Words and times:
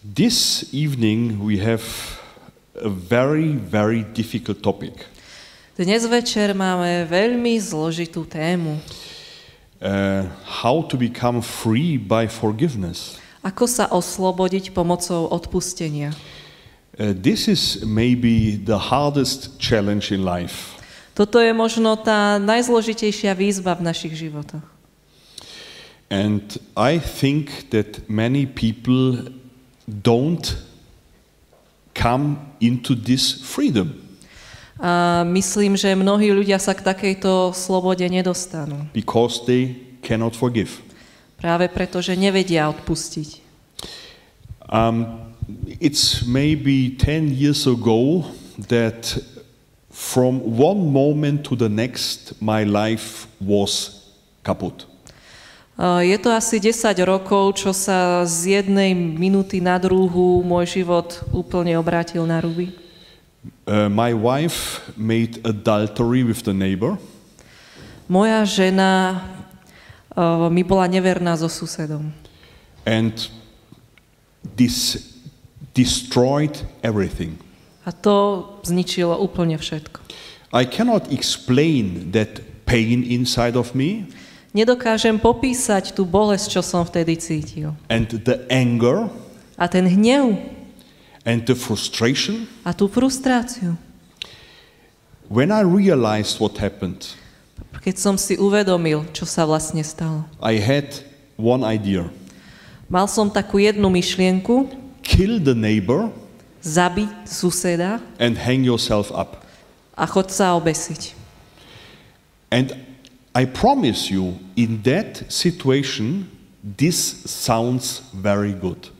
This 0.00 0.64
evening 0.72 1.44
we 1.44 1.58
have 1.58 1.84
a 2.74 2.88
very, 2.88 3.52
very 3.52 4.02
difficult 4.02 4.62
topic. 4.62 5.04
Dnes 5.76 6.08
večer 6.08 6.56
máme 6.56 7.04
veľmi 7.04 7.60
zložitú 7.60 8.24
tému. 8.24 8.80
Uh, 9.76 10.24
how 10.64 10.80
to 10.88 10.96
become 10.96 11.44
free 11.44 12.00
by 12.00 12.24
forgiveness. 12.32 13.20
Ako 13.44 13.68
sa 13.68 13.92
oslobodiť 13.92 14.72
pomocou 14.72 15.28
odpustenia? 15.28 16.16
Uh, 16.96 17.12
this 17.12 17.44
is 17.44 17.84
maybe 17.84 18.56
the 18.56 18.88
hardest 18.88 19.60
challenge 19.60 20.08
in 20.16 20.24
life. 20.24 20.80
Toto 21.12 21.36
je 21.44 21.52
možno 21.52 22.00
tá 22.00 22.40
najzložitejšia 22.40 23.36
výzva 23.36 23.76
v 23.76 23.84
našich 23.84 24.16
životoch. 24.16 24.64
And 26.08 26.56
I 26.72 26.96
think 26.96 27.68
that 27.68 28.08
many 28.08 28.48
people 28.48 29.28
don't 29.88 30.56
come 31.94 32.38
into 32.60 32.94
this 32.94 33.40
freedom 33.40 34.10
A 34.80 35.24
myslím, 35.28 35.76
že 35.76 35.92
mnohí 35.92 36.32
ľudia 36.32 36.56
sa 36.56 36.72
k 36.72 36.80
takejto 36.80 37.52
slobode 37.52 38.00
nedostanú. 38.08 38.88
because 38.96 39.44
they 39.44 39.76
cannot 40.00 40.32
forgive. 40.32 40.80
Práve 41.36 41.68
preto, 41.68 42.00
že 42.00 42.16
nevedia 42.16 42.64
odpustiť. 42.72 43.44
Um, 44.72 45.20
it's 45.80 46.24
maybe 46.24 46.96
10 46.96 47.36
years 47.36 47.68
ago 47.68 48.24
that 48.72 49.20
from 49.92 50.40
one 50.56 50.88
moment 50.88 51.44
to 51.44 51.56
the 51.56 51.68
next 51.68 52.40
my 52.40 52.64
life 52.64 53.28
was 53.36 54.00
kaput. 54.40 54.88
A 55.80 56.04
Je 56.04 56.12
to 56.20 56.28
asi 56.28 56.60
10 56.60 56.92
rokov, 57.08 57.56
čo 57.64 57.72
sa 57.72 58.28
z 58.28 58.60
jednej 58.60 58.92
minúty 58.92 59.64
na 59.64 59.80
druhú 59.80 60.44
môj 60.44 60.84
život 60.84 61.24
úplne 61.32 61.72
obrátil 61.80 62.28
na 62.28 62.36
ruby. 62.44 62.76
Uh, 63.64 63.88
my 63.88 64.12
wife 64.12 64.84
made 65.00 65.40
adultery 65.48 66.20
with 66.20 66.44
the 66.44 66.52
neighbor. 66.52 67.00
Moja 68.12 68.44
žena 68.44 69.24
uh, 70.12 70.52
mi 70.52 70.60
bola 70.60 70.84
neverná 70.84 71.32
so 71.40 71.48
susedom. 71.48 72.12
and 72.86 73.28
this 74.56 75.06
destroyed 75.74 76.60
everything. 76.82 77.38
A 77.86 77.92
to 77.92 78.44
zničilo 78.64 79.16
úplne 79.16 79.56
všetko. 79.56 80.00
I 80.52 80.66
cannot 80.66 81.08
explain 81.14 82.10
that 82.12 82.42
pain 82.66 83.06
inside 83.06 83.54
of 83.56 83.72
me 83.74 84.10
Nedokážem 84.50 85.14
popísať 85.14 85.94
tú 85.94 86.02
bolesť, 86.02 86.58
čo 86.58 86.62
som 86.66 86.82
vtedy 86.82 87.14
cítil. 87.14 87.70
and 87.86 88.10
the 88.26 88.42
anger 88.50 89.06
A 89.54 89.68
ten 89.70 89.86
hnev 89.86 90.34
and 91.22 91.46
the 91.46 91.54
frustration. 91.54 92.48
a 92.66 92.74
tú 92.74 92.90
frustráciu. 92.90 93.78
When 95.30 95.54
I 95.54 95.62
realized 95.62 96.42
what 96.42 96.58
happened, 96.58 97.14
Keď 97.80 97.96
som 97.96 98.18
si 98.18 98.34
uvedomil, 98.36 99.06
čo 99.14 99.22
sa 99.24 99.46
vlastne 99.46 99.80
stalo. 99.86 100.26
I 100.42 100.58
had 100.58 100.90
one 101.38 101.62
idea 101.64 102.10
Mal 102.90 103.06
som 103.06 103.30
takú 103.30 103.62
jednu 103.62 103.86
myšlienku, 103.86 104.66
kill 105.06 105.38
the 105.38 105.54
neighbor 105.54 106.10
zabiť 106.60 107.24
suseda 107.24 108.02
and 108.18 108.34
hang 108.34 108.66
yourself 108.66 109.14
up. 109.14 109.46
a 109.94 110.04
chod 110.10 110.34
sa 110.34 110.58
obesiť. 110.58 111.14
And 112.50 112.74
I 113.30 113.46
promise 113.46 114.10
you, 114.10 114.34
in 114.56 114.82
that 114.82 115.22
situation, 115.30 116.26
this 116.62 117.22
sounds 117.30 118.02
very 118.10 118.52
good. 118.52 118.90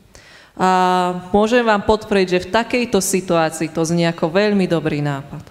A 0.55 1.27
môžem 1.35 1.63
vám 1.63 1.83
podprieť, 1.83 2.27
že 2.27 2.39
v 2.47 2.51
takejto 2.53 2.99
situácii 3.03 3.71
to 3.71 3.83
znie 3.83 4.07
ako 4.07 4.31
veľmi 4.31 4.67
dobrý 4.71 5.03
nápad. 5.03 5.43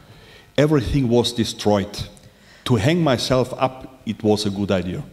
Everything 0.56 1.08
was 1.08 1.32
destroyed. 1.32 1.92
To 2.68 2.76
hang 2.80 3.00
myself 3.00 3.52
up, 3.56 4.00
it 4.08 4.20
was 4.24 4.48
a 4.48 4.52
good 4.52 4.72
idea. 4.72 5.04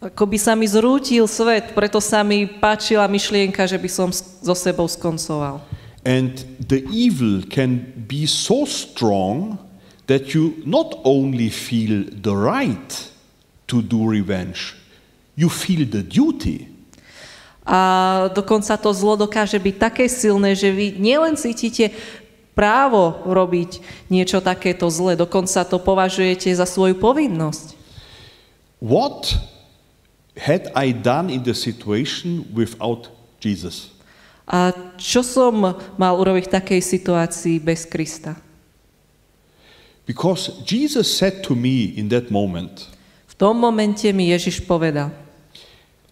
Ako 0.00 0.28
by 0.28 0.38
sa 0.40 0.52
mi 0.52 0.68
zrútil 0.68 1.24
svet, 1.24 1.72
preto 1.72 2.00
sa 2.00 2.20
mi 2.20 2.44
páčila 2.44 3.08
myšlienka, 3.08 3.64
že 3.64 3.80
by 3.80 3.88
som 3.88 4.08
so 4.12 4.54
sebou 4.54 4.88
skoncoval. 4.88 5.60
And 6.06 6.36
the 6.62 6.86
evil 6.92 7.42
can 7.48 7.82
be 8.06 8.28
so 8.28 8.62
strong 8.68 9.58
that 10.06 10.34
you 10.34 10.62
not 10.64 10.98
only 11.02 11.50
feel 11.50 12.06
the 12.10 12.34
right 12.34 12.90
to 13.66 13.82
do 13.82 14.06
revenge, 14.06 14.74
you 15.34 15.50
feel 15.50 15.86
the 15.86 16.02
duty. 16.02 16.70
A 17.66 18.30
dokonca 18.30 18.78
to 18.78 18.94
zlo 18.94 19.18
dokáže 19.18 19.58
byť 19.58 19.74
také 19.74 20.06
silné, 20.06 20.54
že 20.54 20.70
vy 20.70 20.94
nielen 21.02 21.34
cítite 21.34 21.90
právo 22.54 23.26
robiť 23.26 23.82
niečo 24.06 24.38
takéto 24.38 24.86
zlé, 24.86 25.18
dokonca 25.18 25.66
to 25.66 25.82
považujete 25.82 26.54
za 26.54 26.64
svoju 26.64 26.94
povinnosť. 26.96 27.74
What 28.78 29.34
had 30.38 30.70
I 30.78 30.94
done 30.94 31.26
in 31.26 31.42
the 31.42 31.58
situation 31.58 32.46
without 32.54 33.10
Jesus? 33.42 33.90
A 34.46 34.70
čo 34.94 35.26
som 35.26 35.74
mal 35.98 36.14
urobiť 36.14 36.46
v 36.46 36.54
takej 36.54 36.80
situácii 36.80 37.58
bez 37.58 37.82
Krista? 37.82 38.38
Because 40.06 40.62
Jesus 40.64 41.10
said 41.10 41.42
to 41.50 41.54
me 41.54 41.92
in 41.98 42.08
that 42.14 42.30
moment, 42.30 42.86
V 43.26 43.34
tom 43.34 43.58
momente 43.58 44.08
mi 44.14 44.30
Ježiš 44.30 44.64
povedal, 44.64 45.10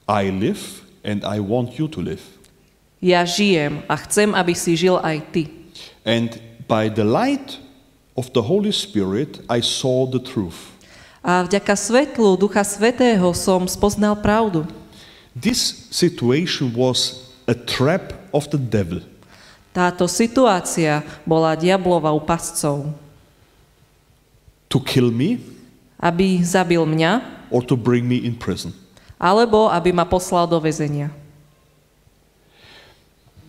I 0.04 0.28
live 0.28 0.82
and 1.06 1.24
I 1.24 1.40
want 1.40 1.78
you 1.78 1.88
to 1.88 2.02
live. 2.02 2.22
ja 3.04 3.20
žijem 3.28 3.84
a 3.84 3.94
chcem, 4.00 4.32
aby 4.32 4.56
si 4.56 4.76
žil 4.80 4.96
aj 4.96 5.16
ty. 5.28 5.42
And 6.08 6.40
by 6.64 6.88
the 6.88 7.04
light 7.04 7.60
of 8.16 8.32
the 8.32 8.40
Holy 8.40 8.72
Spirit, 8.72 9.44
I 9.52 9.60
saw 9.60 10.08
the 10.08 10.20
truth. 10.20 10.72
A 11.24 11.44
vďaka 11.44 11.76
svetlu 11.76 12.36
Ducha 12.36 12.64
Svetého 12.64 13.32
som 13.32 13.64
spoznal 13.68 14.16
pravdu. 14.20 14.68
This 15.36 15.88
situation 15.92 16.72
was 16.72 17.28
a 17.48 17.56
trap 17.56 18.12
of 18.32 18.48
the 18.52 18.60
devil. 18.60 19.04
Táto 19.74 20.06
situácia 20.06 21.02
bola 21.26 21.58
diablovou 21.58 22.22
pascou, 22.22 22.92
to 24.74 24.82
kill 24.82 25.14
me 25.14 25.54
aby 26.04 26.44
zabil 26.44 26.84
mňa, 26.84 27.24
or 27.48 27.64
to 27.64 27.72
bring 27.80 28.04
me 28.04 28.20
in 28.20 28.36
prison. 28.36 28.76
alebo 29.16 29.72
aby 29.72 29.88
ma 29.88 30.04
poslal 30.04 30.44
do 30.44 30.60
väzenia. 30.60 31.08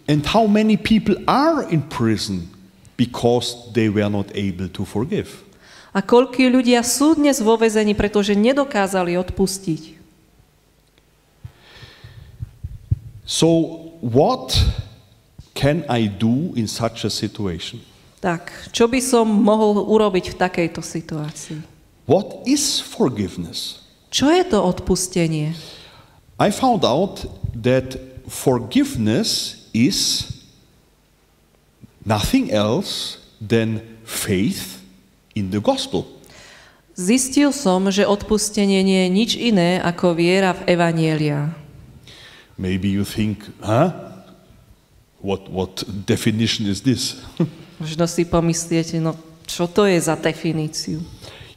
And 0.07 0.23
how 0.23 0.45
many 0.45 0.77
people 0.77 1.17
are 1.27 1.65
in 1.67 1.81
prison 1.81 2.47
because 2.95 3.73
they 3.73 3.89
were 3.89 4.07
not 4.07 4.29
able 4.31 4.69
to 4.71 4.85
forgive? 4.85 5.43
A 5.91 5.99
koľkí 5.99 6.47
ľudia 6.47 6.85
sú 6.85 7.17
dnes 7.17 7.41
vo 7.41 7.57
väzení, 7.59 7.97
pretože 7.97 8.37
nedokázali 8.37 9.17
odpustiť. 9.19 9.97
So, 13.25 13.89
what 14.05 14.53
can 15.57 15.81
I 15.89 16.05
do 16.05 16.53
in 16.53 16.69
such 16.69 17.03
a 17.03 17.11
situation? 17.11 17.81
Tak, 18.23 18.71
čo 18.71 18.87
by 18.87 18.99
som 19.03 19.27
mohol 19.27 19.85
urobiť 19.85 20.33
v 20.33 20.39
takejto 20.39 20.81
situácii? 20.81 21.59
What 22.05 22.45
is 22.45 22.79
forgiveness? 22.79 23.81
Čo 24.13 24.29
je 24.31 24.45
to 24.45 24.61
odpustenie? 24.61 25.57
I 26.39 26.51
found 26.51 26.85
out 26.85 27.25
that 27.51 27.97
forgiveness 28.27 29.57
is 29.73 30.29
nothing 32.05 32.51
else 32.51 33.17
than 33.41 33.81
faith 34.05 34.79
in 35.35 35.51
the 35.51 35.59
gospel. 35.59 36.05
Zistil 36.95 37.51
som, 37.51 37.91
že 37.91 38.07
odpustenie 38.07 38.79
nie 38.79 39.03
je 39.03 39.09
nič 39.11 39.31
iné 39.35 39.83
ako 39.83 40.15
viera 40.15 40.55
v 40.55 40.79
evanielia. 40.79 41.51
Maybe 42.55 42.87
you 42.87 43.03
think, 43.03 43.51
huh? 43.59 43.91
What, 45.19 45.51
what 45.51 45.83
definition 46.07 46.71
is 46.71 46.87
this? 46.87 47.19
Možno 47.85 48.09
si 48.09 48.25
pomyslíte, 48.25 48.97
no 48.97 49.13
čo 49.45 49.69
to 49.69 49.85
je 49.85 50.01
za 50.01 50.17
definíciu? 50.17 51.05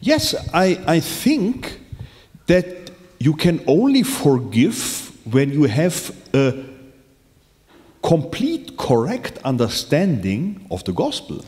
yes, 0.00 0.34
I, 0.52 0.78
I 0.86 1.00
think 1.00 1.80
that 2.46 2.90
you 3.18 3.34
can 3.34 3.60
only 3.66 4.02
forgive 4.02 5.10
when 5.24 5.52
you 5.52 5.64
have 5.64 6.14
a 6.34 6.54
complete, 8.02 8.76
correct 8.76 9.38
understanding 9.44 10.66
of 10.70 10.84
the 10.84 10.92
gospel. 10.92 11.44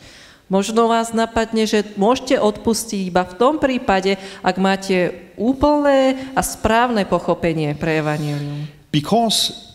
Možno 0.51 0.91
vás 0.91 1.15
napadne, 1.15 1.63
že 1.63 1.95
môžete 1.95 2.35
odpustiť 2.35 3.07
iba 3.07 3.23
v 3.23 3.39
tom 3.39 3.55
prípade, 3.55 4.19
ak 4.43 4.59
máte 4.59 5.31
úplné 5.39 6.27
a 6.35 6.43
správne 6.43 7.07
pochopenie 7.07 7.71
pre 7.71 8.03
evanílium. 8.03 8.67
Because 8.91 9.71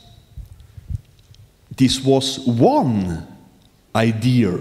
this 1.73 1.97
was 1.97 2.45
one 2.45 3.25
idea 3.97 4.61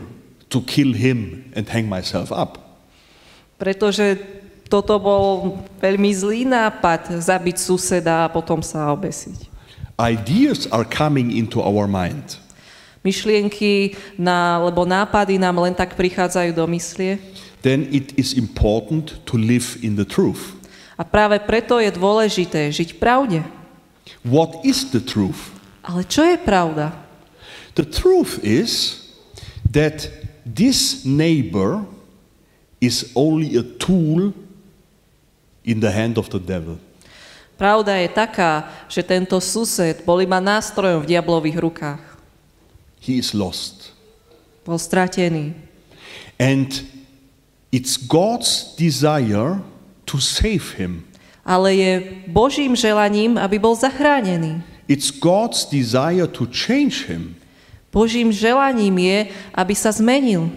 to 0.55 0.63
kill 0.63 0.95
him 0.95 1.43
and 1.51 1.67
hang 1.67 1.91
myself 1.91 2.31
up. 2.31 2.55
Pretože 3.59 4.15
toto 4.71 4.95
bol 4.95 5.59
veľmi 5.83 6.09
zlý 6.15 6.47
nápad 6.47 7.19
zabiť 7.19 7.59
suseda 7.59 8.23
a 8.23 8.31
potom 8.31 8.63
sa 8.63 8.87
obesiť. 8.95 9.51
Ideas 9.99 10.71
are 10.71 10.87
coming 10.87 11.35
into 11.35 11.59
our 11.59 11.85
mind. 11.85 12.39
myšlienky 13.05 13.93
na, 14.17 14.57
alebo 14.57 14.81
nápady 14.81 15.37
nám 15.37 15.61
len 15.61 15.77
tak 15.77 15.93
prichádzajú 15.93 16.57
do 16.57 16.65
myslie. 16.73 17.21
then 17.65 17.89
it 17.89 18.13
is 18.13 18.37
important 18.37 19.17
to 19.25 19.37
live 19.37 19.77
in 19.81 19.97
the 19.97 20.05
truth. 20.05 20.53
A 20.97 21.03
práve 21.03 21.41
preto 21.41 21.81
je 21.81 21.89
dôležité 21.89 22.69
žiť 22.69 23.01
pravde. 23.01 23.41
What 24.21 24.61
is 24.61 24.93
the 24.93 25.01
truth? 25.01 25.49
Ale 25.81 26.05
čo 26.05 26.21
je 26.21 26.37
pravda? 26.37 26.93
The 27.73 27.83
truth 27.83 28.37
is 28.45 29.01
that 29.73 30.07
this 30.45 31.03
neighbor 31.03 31.81
is 32.79 33.11
only 33.15 33.57
a 33.57 33.63
tool 33.63 34.33
in 35.65 35.81
the 35.81 35.91
hand 35.91 36.17
of 36.17 36.29
the 36.29 36.39
devil. 36.39 36.77
Pravda 37.57 37.95
je 38.03 38.09
taká, 38.11 38.67
že 38.91 39.01
tento 39.01 39.39
sused 39.39 40.03
bol 40.03 40.19
iba 40.19 40.43
nástrojom 40.43 41.01
v 41.01 41.09
diablových 41.15 41.57
rukách. 41.57 42.03
He 42.99 43.17
is 43.17 43.31
lost. 43.31 43.95
Bol 44.67 44.75
stratený. 44.75 45.55
And 46.35 46.83
it's 47.71 47.95
God's 47.95 48.75
desire 48.75 49.63
to 50.03 50.19
save 50.19 50.75
him. 50.75 51.07
Ale 51.45 51.77
je 51.77 51.91
Božím 52.27 52.75
želaním, 52.75 53.37
aby 53.37 53.55
bol 53.55 53.77
zachránený. 53.77 54.59
It's 54.89 55.13
God's 55.13 55.65
desire 55.65 56.27
to 56.27 56.45
change 56.49 57.07
him. 57.07 57.39
Božím 57.95 58.27
želaním 58.27 58.99
je, 58.99 59.19
aby 59.55 59.71
sa 59.71 59.87
zmenil. 59.95 60.51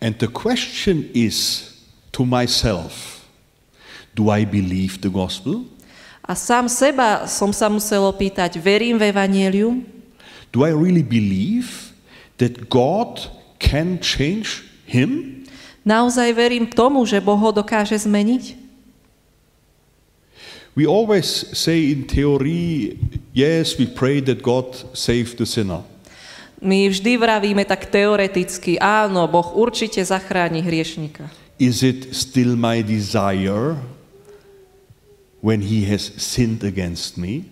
And 0.00 0.16
the 0.16 0.32
question 0.32 1.04
is 1.12 1.68
to 2.16 2.24
myself 2.24 3.20
Do 4.16 4.32
I 4.32 4.48
believe 4.48 5.04
the 5.04 5.12
gospel? 5.12 5.68
A 6.24 6.32
sám 6.32 6.72
seba 6.72 7.28
som 7.28 7.52
sa 7.52 7.68
musel 7.68 8.00
opýtať, 8.00 8.56
verím 8.56 8.96
v 8.96 9.12
Evangelium? 9.12 9.84
Do 10.50 10.64
I 10.64 10.72
really 10.72 11.04
believe 11.04 11.92
that 12.40 12.72
God 12.72 13.28
can 13.60 14.00
change 14.00 14.64
him? 14.88 15.44
Naozaj 15.84 16.32
verím 16.32 16.66
tomu, 16.66 17.04
že 17.04 17.20
Boh 17.20 17.38
ho 17.38 17.52
dokáže 17.52 17.94
zmeniť? 17.94 18.56
We 20.74 20.86
always 20.86 21.26
say 21.52 21.92
in 21.92 22.06
theory, 22.06 22.96
yes, 23.34 23.76
we 23.76 23.84
pray 23.84 24.22
that 24.24 24.40
God 24.40 24.70
save 24.94 25.36
the 25.36 25.44
sinner. 25.44 25.82
My 26.60 26.92
vždy 26.92 27.16
vravíme 27.16 27.64
tak 27.64 27.88
teoreticky, 27.88 28.76
áno, 28.76 29.24
Boh 29.28 29.56
určite 29.56 30.04
zachráni 30.04 30.60
hriešnika. 30.60 31.32
Is 31.60 31.80
it 31.84 32.12
still 32.12 32.56
my 32.56 32.80
desire 32.84 33.76
when 35.40 35.60
he 35.64 35.88
has 35.88 36.12
sinned 36.20 36.64
against 36.64 37.16
me? 37.16 37.48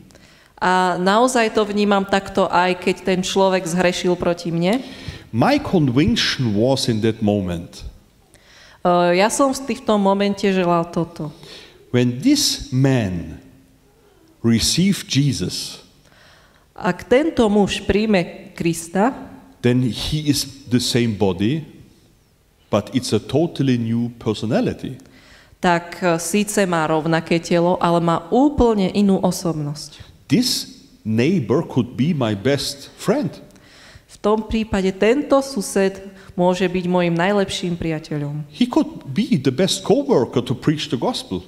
A 0.60 1.00
naozaj 1.00 1.56
to 1.56 1.64
vnímam 1.64 2.04
takto 2.04 2.48
aj 2.52 2.84
keď 2.84 2.96
ten 3.04 3.20
človek 3.24 3.64
zhrešil 3.64 4.16
proti 4.18 4.52
mne. 4.52 4.84
My 5.32 5.56
conviction 5.60 6.56
was 6.56 6.88
in 6.88 7.00
that 7.04 7.20
moment 7.24 7.88
Uh, 8.88 9.10
Ja 9.10 9.26
som 9.26 9.50
v 9.50 9.74
v 9.74 9.82
tom 9.82 9.98
momente 10.00 10.46
želal 10.48 10.86
toto. 10.94 11.34
when 11.90 12.20
this 12.20 12.70
man 12.70 13.40
received 14.44 15.08
Jesus, 15.08 15.82
Ak 16.78 17.10
tento 17.10 17.44
muž 17.50 17.82
príjme 17.82 18.54
Krista, 18.54 19.10
then 19.66 19.82
he 19.82 20.30
is 20.30 20.70
the 20.70 20.78
same 20.78 21.18
body, 21.18 21.66
but 22.70 22.88
it's 22.94 23.10
a 23.10 23.18
totally 23.18 23.74
new 23.74 24.14
personality. 24.22 24.96
tak 25.58 25.98
uh, 26.02 26.16
síce 26.22 26.62
má 26.70 26.86
rovnaké 26.86 27.42
telo, 27.42 27.78
ale 27.82 27.98
má 27.98 28.30
úplne 28.30 28.94
inú 28.94 29.18
osobnosť. 29.18 30.02
This 30.30 30.82
neighbor 31.02 31.66
could 31.66 31.98
be 31.98 32.14
my 32.14 32.38
best 32.38 32.94
friend. 32.94 33.42
V 34.08 34.16
tom 34.22 34.46
prípade 34.46 34.94
tento 34.94 35.38
sused 35.42 35.98
môže 36.38 36.64
byť 36.64 36.84
môjim 36.86 37.14
najlepším 37.14 37.74
priateľom. 37.74 38.46
He 38.54 38.70
could 38.70 39.10
be 39.10 39.36
the 39.36 39.52
best 39.52 39.82
co-worker 39.82 40.42
to 40.42 40.54
preach 40.54 40.88
the 40.88 40.98
gospel. 40.98 41.42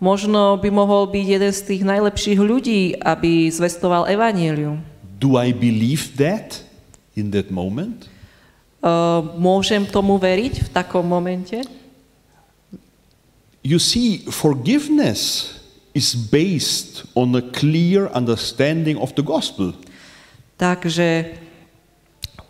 Možno 0.00 0.56
by 0.56 0.72
mohol 0.72 1.12
byť 1.12 1.26
jeden 1.28 1.52
z 1.52 1.60
tých 1.60 1.82
najlepších 1.84 2.40
ľudí, 2.40 2.96
aby 2.96 3.52
zvestoval 3.52 4.08
evanílium. 4.08 4.80
Do 5.20 5.36
I 5.36 5.52
believe 5.52 6.16
that 6.16 6.64
in 7.12 7.28
that 7.36 7.52
moment? 7.52 8.08
Uh, 8.80 9.20
môžem 9.36 9.84
tomu 9.84 10.16
veriť 10.16 10.64
v 10.64 10.68
takom 10.72 11.04
momente? 11.04 11.60
You 13.60 13.76
see, 13.76 14.24
forgiveness 14.32 15.52
is 15.92 16.16
based 16.16 17.04
on 17.12 17.36
a 17.36 17.44
clear 17.44 18.08
understanding 18.16 18.96
of 18.96 19.12
the 19.20 19.24
gospel. 19.24 19.76
Takže 20.56 21.36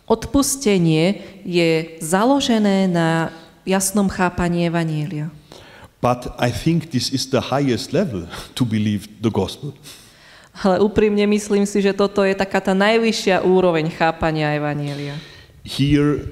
odpustenie 0.07 1.19
je 1.43 1.99
založené 1.99 2.87
na 2.87 3.27
jasnom 3.67 4.07
chápaní 4.07 4.71
evanília. 4.71 5.27
But 6.01 6.33
I 6.41 6.49
think 6.49 6.89
this 6.89 7.13
is 7.13 7.29
the 7.29 7.53
highest 7.53 7.93
level 7.93 8.25
to 8.57 8.63
believe 8.65 9.05
the 9.21 9.29
gospel. 9.29 9.77
Ale 10.51 10.81
úprimne 10.81 11.23
myslím 11.29 11.63
si, 11.63 11.79
že 11.79 11.95
toto 11.95 12.25
je 12.25 12.35
taká 12.35 12.59
tá 12.59 12.75
najvyššia 12.75 13.45
úroveň 13.45 13.87
chápania 13.93 14.51
evanília. 14.57 15.15
Here 15.63 16.25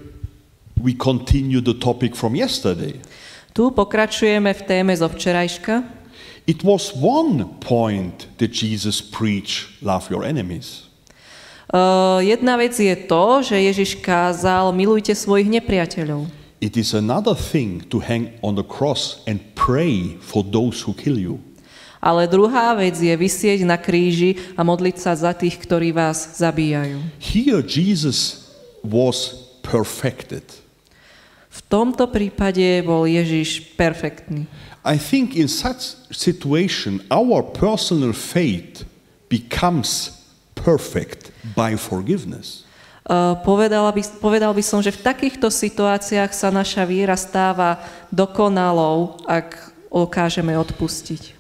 we 0.76 0.98
continue 0.98 1.62
the 1.62 1.78
topic 1.78 2.18
from 2.18 2.36
yesterday. 2.36 2.98
Tu 3.54 3.70
pokračujeme 3.70 4.52
v 4.54 4.62
téme 4.66 4.94
zo 4.98 5.06
včerajška. 5.06 5.86
It 6.50 6.66
was 6.66 6.92
one 6.98 7.46
point 7.62 8.26
that 8.42 8.50
Jesus 8.50 9.06
preached 9.06 9.70
love 9.86 10.10
your 10.10 10.26
enemies. 10.26 10.90
Uh, 11.70 12.18
jedna 12.26 12.58
vec 12.58 12.74
je 12.74 12.96
to, 13.06 13.46
že 13.46 13.54
Ježiš 13.54 14.02
kázal, 14.02 14.74
milujte 14.74 15.14
svojich 15.14 15.46
nepriateľov. 15.46 16.26
It 16.60 16.76
is 16.76 16.98
another 16.98 17.38
thing 17.38 17.86
to 17.88 18.02
hang 18.02 18.34
on 18.42 18.58
the 18.58 18.66
cross 18.66 19.22
and 19.30 19.40
pray 19.70 20.18
for 20.18 20.42
those 20.42 20.82
who 20.82 20.98
kill 20.98 21.22
you. 21.22 21.38
Ale 22.02 22.26
druhá 22.26 22.74
vec 22.74 22.98
je 22.98 23.12
vysieť 23.14 23.62
na 23.68 23.78
kríži 23.78 24.40
a 24.58 24.66
modliť 24.66 24.98
sa 24.98 25.14
za 25.14 25.36
tých, 25.36 25.62
ktorí 25.62 25.94
vás 25.94 26.42
zabíjajú. 26.42 26.98
Here 27.22 27.62
Jesus 27.62 28.50
was 28.82 29.46
perfected. 29.62 30.42
V 31.54 31.60
tomto 31.70 32.10
prípade 32.10 32.82
bol 32.82 33.06
Ježiš 33.06 33.76
perfektný. 33.78 34.50
I 34.82 34.96
think 34.96 35.36
in 35.36 35.52
such 35.52 36.00
situation 36.10 37.04
our 37.12 37.44
personal 37.44 38.16
faith 38.16 38.88
becomes 39.28 40.24
perfect 40.56 41.36
by 41.54 41.76
forgiveness. 41.76 42.64
Uh, 43.10 43.34
povedala 43.42 43.90
by, 43.90 44.02
povedal 44.22 44.54
by 44.54 44.62
som, 44.62 44.80
že 44.86 44.94
v 44.94 45.02
takýchto 45.02 45.50
situáciách 45.50 46.30
sa 46.30 46.54
naša 46.54 46.86
víra 46.86 47.18
stáva 47.18 47.82
dokonalou, 48.14 49.18
ak 49.26 49.69
dokážeme 49.90 50.56
odpustiť. 50.56 51.36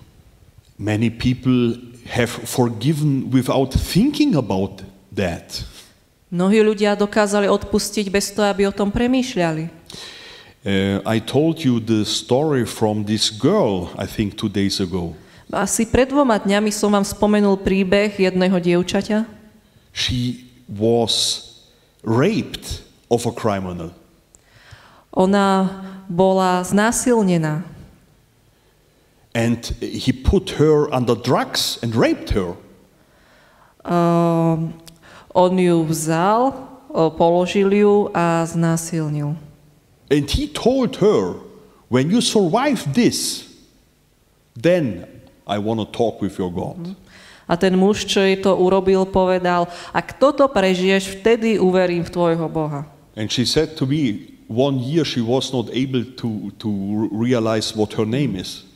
Many 0.79 1.09
people 1.09 1.77
have 2.09 2.29
forgiven 2.29 3.29
without 3.29 3.73
thinking 3.73 4.35
about 4.35 4.81
that. 5.13 5.63
Mnohí 6.29 6.61
ľudia 6.61 6.93
dokázali 6.93 7.49
odpustiť 7.49 8.05
bez 8.13 8.29
toho, 8.33 8.49
aby 8.49 8.69
o 8.69 8.73
tom 8.73 8.93
premýšľali. 8.93 9.69
Uh, 10.59 10.99
I 11.07 11.17
told 11.23 11.63
you 11.63 11.79
the 11.79 12.05
story 12.05 12.67
from 12.67 13.07
this 13.07 13.31
girl, 13.31 13.89
I 13.97 14.05
think 14.05 14.35
two 14.37 14.51
days 14.51 14.77
ago. 14.77 15.15
Asi 15.49 15.89
pred 15.89 16.13
dvoma 16.13 16.37
dňami 16.37 16.69
som 16.69 16.93
vám 16.93 17.01
spomenul 17.01 17.57
príbeh 17.65 18.13
jedného 18.21 18.53
dievčaťa. 18.61 19.25
She 19.89 20.45
was 20.69 21.41
raped 22.05 22.85
of 23.09 23.25
a 23.25 23.33
criminal. 23.33 23.89
Ona 25.09 25.65
bola 26.05 26.61
znásilnená 26.61 27.65
And 29.33 29.65
he 29.79 30.11
put 30.11 30.57
her 30.57 30.91
under 30.93 31.15
drugs 31.15 31.77
and 31.83 31.93
raped 31.95 32.31
her. 32.31 32.57
Um, 33.85 34.73
on 35.35 35.57
ju 35.57 35.85
vzal, 35.85 36.53
položil 36.89 37.69
ju 37.69 38.09
a 38.13 38.45
znásilnil. 38.45 39.37
And 40.09 40.29
he 40.29 40.47
told 40.47 40.97
her, 40.97 41.37
when 41.89 42.09
you 42.09 42.21
survive 42.21 42.93
this, 42.93 43.45
then 44.55 45.05
I 45.45 45.57
want 45.59 45.79
to 45.79 45.85
talk 45.85 46.21
with 46.21 46.37
your 46.37 46.51
God. 46.51 46.95
A 47.49 47.57
ten 47.57 47.73
muž, 47.73 48.05
čo 48.05 48.21
jej 48.21 48.37
to 48.45 48.53
urobil, 48.53 49.09
povedal, 49.09 49.65
ak 49.89 50.21
toto 50.21 50.45
prežiješ, 50.45 51.21
vtedy 51.21 51.57
uverím 51.57 52.05
v 52.05 52.13
tvojho 52.13 52.45
Boha. 52.45 52.85
And 53.17 53.25
she 53.25 53.45
said 53.45 53.73
to 53.77 53.89
me, 53.89 54.37
one 54.45 54.77
year 54.77 55.05
she 55.05 55.21
was 55.21 55.49
not 55.53 55.69
able 55.73 56.05
to, 56.21 56.53
to 56.61 56.69
realize 57.09 57.73
what 57.73 57.93
her 57.97 58.05
name 58.05 58.37
is. 58.37 58.68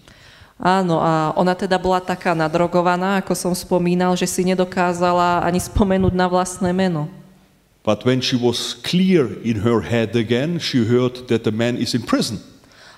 Áno, 0.64 1.04
a 1.04 1.36
ona 1.36 1.52
teda 1.60 1.76
bola 1.76 2.00
taká 2.00 2.32
nadrogovaná, 2.32 3.20
ako 3.20 3.36
som 3.36 3.52
spomínal, 3.52 4.16
že 4.16 4.24
si 4.24 4.48
nedokázala 4.48 5.44
ani 5.44 5.60
spomenúť 5.60 6.16
na 6.16 6.32
vlastné 6.32 6.72
meno. 6.72 7.12
But 7.84 8.08
when 8.08 8.24
she 8.24 8.40
was 8.40 8.80
clear 8.80 9.28
in 9.44 9.60
her 9.68 9.84
head 9.84 10.16
again, 10.16 10.64
she 10.64 10.88
heard 10.88 11.28
that 11.28 11.44
the 11.44 11.52
man 11.52 11.76
is 11.76 11.92
in 11.92 12.08
prison. 12.08 12.40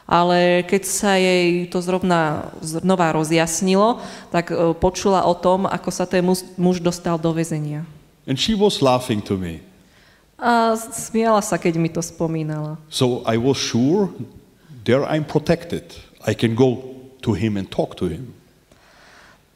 Ale 0.05 0.61
keď 0.69 0.83
sa 0.85 1.17
jej 1.17 1.65
to 1.65 1.81
zrovna 1.81 2.53
znova 2.61 3.09
rozjasnilo, 3.17 3.97
tak 4.29 4.53
e, 4.53 4.77
počula 4.77 5.25
o 5.25 5.33
tom, 5.33 5.65
ako 5.65 5.89
sa 5.89 6.05
ten 6.05 6.21
muž, 6.21 6.45
muž 6.61 6.77
dostal 6.77 7.17
do 7.17 7.33
väzenia. 7.33 7.81
And 8.29 8.37
she 8.37 8.53
was 8.53 8.85
laughing 8.85 9.25
to 9.25 9.41
me. 9.41 9.65
A 10.37 10.77
smiala 10.77 11.41
sa, 11.41 11.57
keď 11.57 11.81
mi 11.81 11.89
to 11.89 12.05
spomínala. 12.05 12.77
So 12.93 13.25
I 13.25 13.41
was 13.41 13.57
sure 13.57 14.13
there 14.85 15.01
I'm 15.01 15.25
protected. 15.25 15.97
I 16.21 16.37
can 16.37 16.53
go 16.53 16.94
to 17.25 17.33
him 17.33 17.57
and 17.57 17.65
talk 17.65 17.97
to 17.97 18.05
him. 18.05 18.29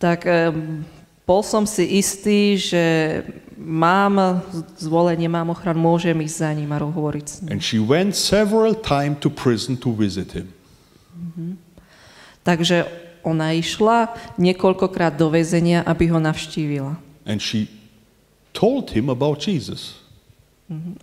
Tak 0.02 0.26
um, 0.26 0.82
bol 1.30 1.46
som 1.46 1.70
si 1.70 2.02
istý, 2.02 2.58
že 2.58 2.84
mám 3.54 4.42
zvolenie, 4.82 5.30
mám 5.30 5.54
ochranu, 5.54 5.78
môžem 5.78 6.18
ísť 6.18 6.38
za 6.42 6.52
ním 6.58 6.74
a 6.74 6.82
hovoriť 6.82 7.26
s 7.30 7.36
ním. 7.46 7.50
And 7.54 7.62
she 7.62 7.78
went 7.78 8.18
several 8.18 8.74
times 8.74 9.22
to 9.22 9.30
prison 9.30 9.78
to 9.78 9.94
visit 9.94 10.34
him. 10.34 10.50
Takže 12.42 12.88
ona 13.22 13.54
išla 13.54 14.16
niekoľkokrát 14.40 15.14
do 15.20 15.30
väzenia, 15.30 15.84
aby 15.84 16.08
ho 16.10 16.18
navštívila. 16.18 16.98
And 17.28 17.38
she 17.38 17.68
told 18.56 18.90
him 18.96 19.12
about 19.12 19.44
Jesus. 19.44 20.02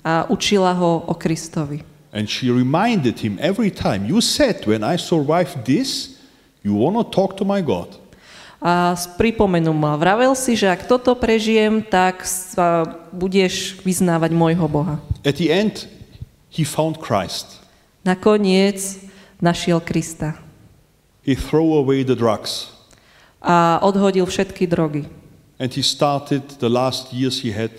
A 0.02 0.26
učila 0.26 0.72
ho 0.74 1.04
o 1.06 1.14
Kristovi. 1.14 1.84
And 2.10 2.26
she 2.26 2.48
reminded 2.50 3.20
him 3.20 3.36
every 3.38 3.70
time, 3.70 4.08
You 4.08 4.24
said 4.24 4.64
when 4.64 4.80
I 4.80 4.96
survived 4.96 5.68
this, 5.68 6.15
you 6.66 6.74
want 6.74 6.98
to 6.98 7.06
talk 7.06 7.38
to 7.38 7.46
my 7.46 7.62
God. 7.62 7.94
A 8.58 8.98
pripomenul 9.14 9.76
ma, 9.76 9.94
vravel 9.94 10.34
si, 10.34 10.58
že 10.58 10.66
ak 10.66 10.90
toto 10.90 11.14
prežijem, 11.14 11.78
tak 11.86 12.26
sa 12.26 12.82
budeš 13.14 13.78
vyznávať 13.86 14.34
môjho 14.34 14.66
Boha. 14.66 14.98
At 15.22 15.38
the 15.38 15.46
end, 15.46 15.86
he 16.50 16.66
found 16.66 16.98
Christ. 16.98 17.62
Nakoniec 18.02 19.06
našiel 19.38 19.78
Krista 19.78 20.40
He 21.26 21.34
threw 21.34 21.78
away 21.78 22.02
the 22.02 22.14
drugs. 22.14 22.70
a 23.42 23.78
odhodil 23.82 24.26
všetky 24.26 24.66
drogy. 24.66 25.06
And 25.58 25.70
he 25.70 25.82
started 25.82 26.42
the 26.58 26.68
last 26.68 27.14
years 27.14 27.40
he 27.40 27.54
had 27.54 27.70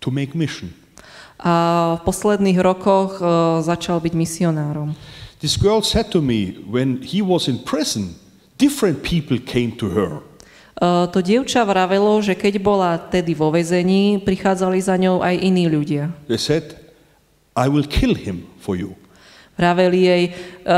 to 0.00 0.08
make 0.10 0.32
mission. 0.32 0.72
A 1.38 1.98
v 2.00 2.02
posledných 2.08 2.58
rokoch 2.62 3.20
e, 3.20 3.24
začal 3.60 4.00
byť 4.00 4.14
misionárom. 4.16 4.96
This 5.44 5.60
girl 5.60 5.84
said 5.84 6.08
to 6.16 6.24
me, 6.24 6.56
when 6.64 7.04
he 7.04 7.20
was 7.20 7.52
in 7.52 7.60
prison, 7.60 8.16
different 8.56 9.04
people 9.04 9.36
came 9.36 9.76
to 9.76 9.92
her. 9.92 10.24
E, 10.80 11.04
To 11.12 11.20
dievča 11.20 11.68
vravelo, 11.68 12.16
že 12.24 12.32
keď 12.32 12.64
bola 12.64 12.96
tedy 12.96 13.36
vo 13.36 13.52
väzení, 13.52 14.24
prichádzali 14.24 14.80
za 14.80 14.96
ňou 14.96 15.20
aj 15.20 15.36
iní 15.36 15.68
ľudia. 15.68 16.08
They 16.32 16.40
said, 16.40 16.80
I 17.52 17.68
will 17.68 17.84
kill 17.84 18.16
him 18.16 18.48
for 18.56 18.72
you. 18.72 18.96
Vraveli 19.60 20.08
jej, 20.08 20.24
e, 20.32 20.76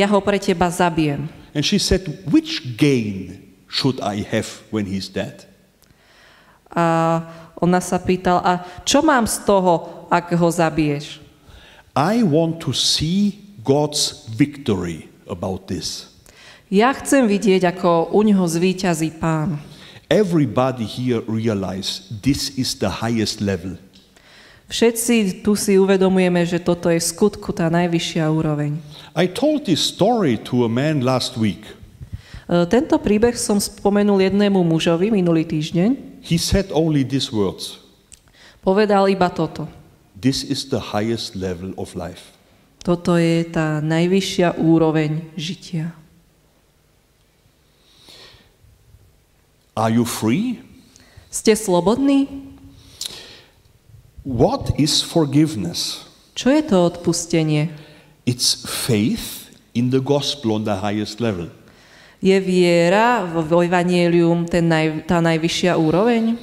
ja 0.00 0.08
ho 0.08 0.24
pre 0.24 0.40
teba 0.40 0.72
zabijem. 0.72 1.28
And 1.52 1.60
she 1.60 1.76
said, 1.76 2.08
Which 2.24 2.80
gain 2.80 3.36
should 3.68 4.00
I 4.00 4.24
have 4.32 4.48
when 4.72 4.88
he's 4.88 5.12
dead? 5.12 5.44
A 6.72 7.20
ona 7.60 7.84
sa 7.84 8.00
pýtal, 8.00 8.40
a 8.40 8.64
čo 8.80 9.04
mám 9.04 9.28
z 9.28 9.44
toho, 9.44 10.08
ak 10.08 10.32
ho 10.32 10.48
zabiješ? 10.48 11.20
I 11.92 12.24
want 12.24 12.64
to 12.64 12.72
see 12.72 13.45
God's 13.66 14.30
victory 14.30 15.10
about 15.26 15.66
this. 15.66 16.06
Ja 16.70 16.94
chcem 16.94 17.26
vidieť, 17.26 17.66
ako 17.66 18.14
u 18.14 18.22
ňoho 18.22 18.46
zvíťazí 18.46 19.18
pán. 19.18 19.58
Everybody 20.06 20.86
here 20.86 21.26
realize 21.26 22.06
this 22.22 22.54
is 22.54 22.78
the 22.78 23.02
highest 23.02 23.42
level. 23.42 23.74
Všetci 24.70 25.42
tu 25.42 25.58
si 25.58 25.78
uvedomujeme, 25.78 26.42
že 26.46 26.62
toto 26.62 26.90
je 26.90 26.98
skutku 26.98 27.54
tá 27.54 27.66
najvyššia 27.70 28.26
úroveň. 28.30 28.78
I 29.18 29.26
told 29.30 29.66
this 29.66 29.82
story 29.82 30.38
to 30.46 30.66
a 30.66 30.70
man 30.70 31.02
last 31.02 31.34
week. 31.38 31.66
E, 32.46 32.66
Tento 32.70 32.98
príbeh 32.98 33.34
som 33.34 33.58
spomenul 33.58 34.26
jednému 34.26 34.62
mužovi 34.62 35.10
minulý 35.10 35.46
týždeň. 35.46 36.22
He 36.22 36.38
said 36.38 36.70
only 36.74 37.06
these 37.06 37.30
words 37.30 37.82
Povedal 38.66 39.06
iba 39.06 39.30
toto. 39.30 39.70
This 40.18 40.42
is 40.42 40.66
the 40.66 40.90
highest 40.90 41.38
level 41.38 41.70
of 41.78 41.94
life. 41.94 42.35
Toto 42.86 43.18
je 43.18 43.42
tá 43.42 43.82
najvyššia 43.82 44.62
úroveň 44.62 45.26
žitia. 45.34 45.90
Are 49.74 49.90
you 49.90 50.06
free? 50.06 50.62
Ste 51.26 51.58
slobodní? 51.58 52.30
What 54.22 54.78
is 54.78 55.02
forgiveness? 55.02 56.06
Čo 56.38 56.54
je 56.54 56.62
to 56.62 56.86
odpustenie? 56.86 57.74
It's 58.22 58.62
faith 58.62 59.50
in 59.74 59.90
the 59.90 59.98
gospel 59.98 60.54
on 60.54 60.62
the 60.62 60.78
highest 60.78 61.18
level. 61.18 61.50
Je 62.22 62.38
viera 62.38 63.26
vo 63.26 63.66
Evangelium 63.66 64.46
ten 64.46 64.70
naj, 64.70 65.10
tá 65.10 65.18
najvyššia 65.18 65.74
úroveň? 65.74 66.38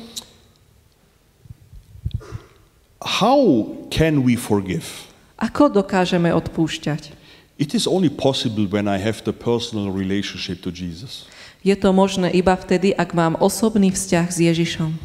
How 2.99 3.71
can 3.87 4.27
we 4.27 4.35
forgive? 4.35 5.12
Ako 5.43 5.67
dokážeme 5.67 6.31
odpúšťať? 6.31 7.11
It 7.59 7.75
is 7.75 7.83
only 7.83 8.07
possible 8.07 8.63
when 8.63 8.87
I 8.87 8.95
have 8.95 9.27
the 9.27 9.35
personal 9.35 9.91
relationship 9.91 10.63
to 10.63 10.71
Jesus. 10.71 11.27
Je 11.59 11.75
to 11.75 11.91
možné 11.91 12.31
iba 12.31 12.55
vtedy, 12.55 12.95
ak 12.95 13.11
mám 13.11 13.35
osobný 13.43 13.91
vzťah 13.91 14.27
s 14.31 14.37
Ježišom. 14.39 14.95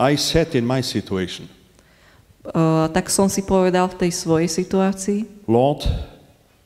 I 0.00 0.16
said 0.16 0.56
in 0.56 0.64
my 0.64 0.80
situation, 0.80 1.46
Uh, 2.42 2.90
tak 2.90 3.06
som 3.06 3.30
si 3.30 3.46
povedal 3.46 3.86
v 3.86 4.02
tej 4.02 4.10
svojej 4.10 4.50
situácii, 4.50 5.46
Lord, 5.46 5.86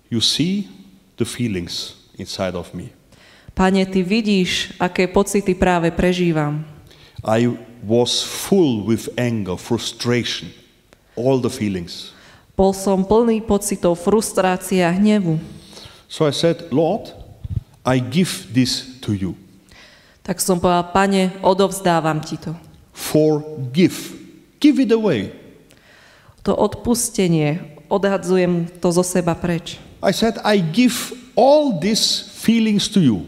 you 0.08 0.24
see 0.24 0.72
the 1.20 1.28
feelings 1.28 2.00
inside 2.16 2.56
of 2.56 2.72
me. 2.72 2.96
Pane, 3.52 3.84
Ty 3.84 4.00
vidíš, 4.00 4.72
aké 4.80 5.04
pocity 5.04 5.52
práve 5.52 5.92
prežívam. 5.92 6.64
I 7.28 7.52
was 7.84 8.24
full 8.24 8.88
with 8.88 9.12
anger, 9.20 9.60
frustration, 9.60 10.48
all 11.12 11.44
the 11.44 11.52
feelings. 11.52 12.15
Bol 12.56 12.72
som 12.72 13.04
plný 13.04 13.44
pocitov 13.44 14.00
frustrácie 14.00 14.80
a 14.80 14.88
hnevu. 14.88 15.36
So 16.08 16.24
I 16.24 16.32
said, 16.32 16.72
Lord, 16.72 17.12
I 17.84 18.00
give 18.00 18.48
this 18.56 18.96
to 19.04 19.12
you. 19.12 19.36
Tak 20.24 20.40
som 20.40 20.56
povedal, 20.58 20.90
Pane, 20.90 21.36
odovzdávam 21.44 22.18
Ti 22.24 22.36
to. 22.40 22.52
Forgive. 22.96 24.16
Give 24.56 24.80
it 24.80 24.90
away. 24.90 25.36
To 26.48 26.56
odpustenie, 26.56 27.60
odhadzujem 27.92 28.72
to 28.80 28.88
zo 28.88 29.04
seba 29.04 29.36
preč. 29.36 29.76
I 30.00 30.16
said, 30.16 30.40
I 30.40 30.58
give 30.58 31.12
all 31.36 31.76
these 31.76 32.24
feelings 32.32 32.88
to 32.88 33.04
you. 33.04 33.22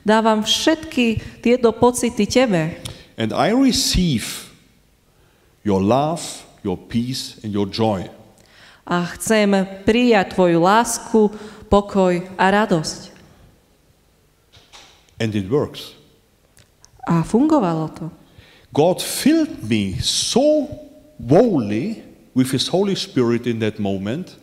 Dávam 0.00 0.40
všetky 0.40 1.20
tieto 1.44 1.76
pocity 1.76 2.24
Tebe 2.24 2.80
And 3.20 3.36
I 3.36 3.52
receive 3.52 4.48
your 5.60 5.84
love, 5.84 6.24
your 6.64 6.80
peace, 6.80 7.36
and 7.44 7.52
your 7.52 7.68
joy. 7.68 8.08
A 8.86 9.06
chcem 9.16 9.66
prijať 9.84 10.34
Tvoju 10.34 10.58
lásku, 10.60 11.20
pokoj 11.70 12.20
a 12.34 12.44
radosť. 12.50 13.12
And 15.20 15.36
it 15.36 15.46
works. 15.52 15.94
A 17.04 17.20
fungovalo 17.20 17.92
to. 17.96 18.06
God 18.72 19.02
filled 19.02 19.66
me 19.66 19.98
so 20.00 20.70
wholly 21.20 22.06
with 22.32 22.54
His 22.54 22.70
Holy 22.70 22.96
Spirit 22.96 23.44
in 23.44 23.60
that 23.60 23.76
moment 23.82 24.40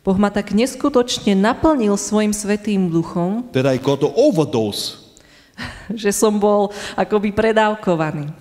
Boh 0.00 0.16
ma 0.16 0.32
tak 0.32 0.56
neskutočne 0.56 1.36
naplnil 1.36 1.92
svojim 1.92 2.32
svetým 2.32 2.88
duchom, 2.88 3.44
that 3.52 3.68
I 3.68 3.76
got 3.76 4.00
overdose. 4.00 5.12
že 5.92 6.08
som 6.08 6.40
bol 6.40 6.72
akoby 6.96 7.36
predávkovaný. 7.36 8.32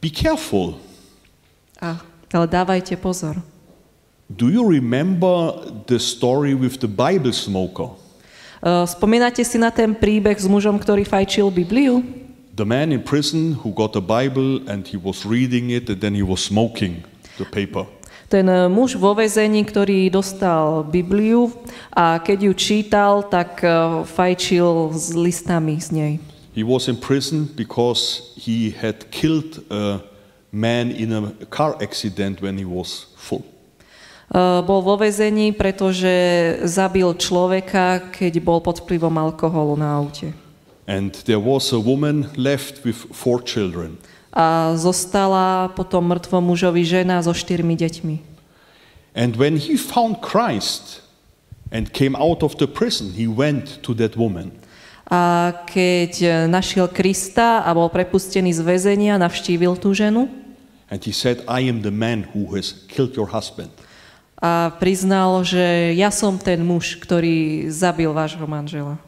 Be 0.00 0.12
careful. 0.12 0.76
A, 1.80 1.96
ale 2.30 2.46
dávajte 2.46 2.96
pozor. 2.96 3.38
Do 4.30 4.46
you 4.46 4.62
remember 4.62 5.58
the 5.90 5.98
story 5.98 6.54
with 6.54 6.78
the 6.78 6.86
Bible 6.86 7.34
smoker? 7.34 7.98
Uh, 8.62 8.86
Spomínate 8.86 9.42
si 9.42 9.58
na 9.58 9.74
ten 9.74 9.90
príbeh 9.96 10.38
s 10.38 10.46
mužom, 10.46 10.78
ktorý 10.78 11.02
fajčil 11.02 11.50
Bibliu? 11.50 12.04
The 12.54 12.62
man 12.62 12.94
in 12.94 13.02
prison 13.02 13.58
who 13.58 13.74
got 13.74 13.98
a 13.98 14.04
Bible 14.04 14.62
and 14.70 14.86
he 14.86 14.94
was 14.94 15.26
reading 15.26 15.74
it 15.74 15.90
and 15.90 15.98
then 15.98 16.14
he 16.14 16.22
was 16.22 16.44
smoking 16.44 17.02
the 17.40 17.48
paper. 17.48 17.88
Ten 18.30 18.46
uh, 18.46 18.70
muž 18.70 18.94
vo 18.94 19.18
väzení, 19.18 19.66
ktorý 19.66 20.06
dostal 20.06 20.86
Bibliu 20.86 21.50
a 21.90 22.22
keď 22.22 22.38
ju 22.46 22.52
čítal, 22.54 23.26
tak 23.26 23.58
uh, 23.66 24.06
fajčil 24.06 24.94
s 24.94 25.10
listami 25.18 25.82
z 25.82 25.88
nej. 25.90 26.12
He 26.54 26.62
was 26.62 26.86
in 26.86 26.94
prison 26.94 27.50
because 27.50 28.30
he 28.38 28.70
had 28.70 29.10
killed 29.10 29.58
a 29.74 30.06
man 30.52 30.90
in 30.90 31.12
a 31.12 31.32
car 31.46 31.78
accident 31.82 32.42
when 32.42 32.58
he 32.58 32.64
was 32.66 33.06
full. 33.16 33.42
Uh, 34.30 34.62
Bol 34.62 34.82
vo 34.86 34.94
väzení, 34.94 35.50
pretože 35.50 36.06
zabil 36.62 37.06
človeka, 37.18 38.14
keď 38.14 38.38
bol 38.38 38.62
pod 38.62 38.86
vplyvom 38.86 39.18
alkoholu 39.18 39.74
na 39.74 39.98
aute. 39.98 40.30
And 40.86 41.10
there 41.26 41.42
was 41.42 41.74
a 41.74 41.78
woman 41.82 42.30
left 42.38 42.86
with 42.86 43.10
four 43.10 43.42
children. 43.42 43.98
A 44.30 44.78
zostala 44.78 45.74
potom 45.74 46.06
mŕtvom 46.06 46.46
mužovi 46.46 46.86
žena 46.86 47.18
so 47.22 47.34
štyrmi 47.34 47.74
deťmi. 47.74 48.16
And 49.18 49.34
when 49.34 49.58
he 49.58 49.74
found 49.74 50.22
Christ 50.22 51.02
and 51.74 51.90
came 51.90 52.14
out 52.14 52.46
of 52.46 52.54
the 52.62 52.70
prison, 52.70 53.10
he 53.18 53.26
went 53.26 53.82
to 53.82 53.94
that 53.98 54.14
woman. 54.14 54.54
A 55.10 55.50
keď 55.66 56.46
našiel 56.46 56.86
Krista 56.86 57.66
a 57.66 57.70
bol 57.74 57.90
prepustený 57.90 58.54
z 58.54 58.62
väzenia, 58.62 59.18
navštívil 59.18 59.74
tú 59.74 59.90
ženu 59.90 60.30
And 60.90 60.98
he 60.98 61.14
said, 61.14 61.46
I 61.46 61.70
am 61.70 61.82
the 61.82 61.94
man 61.94 62.26
who 62.34 62.50
has 62.58 62.74
killed 62.90 63.14
your 63.14 63.30
husband. 63.30 63.70
A 64.42 64.72
priznal, 64.80 65.44
že 65.44 65.94
ja 65.94 66.10
som 66.10 66.34
ten 66.40 66.64
muž, 66.64 66.98
ktorý 66.98 67.68
zabil 67.70 68.10
vášho 68.10 68.42
manžela. 68.48 68.98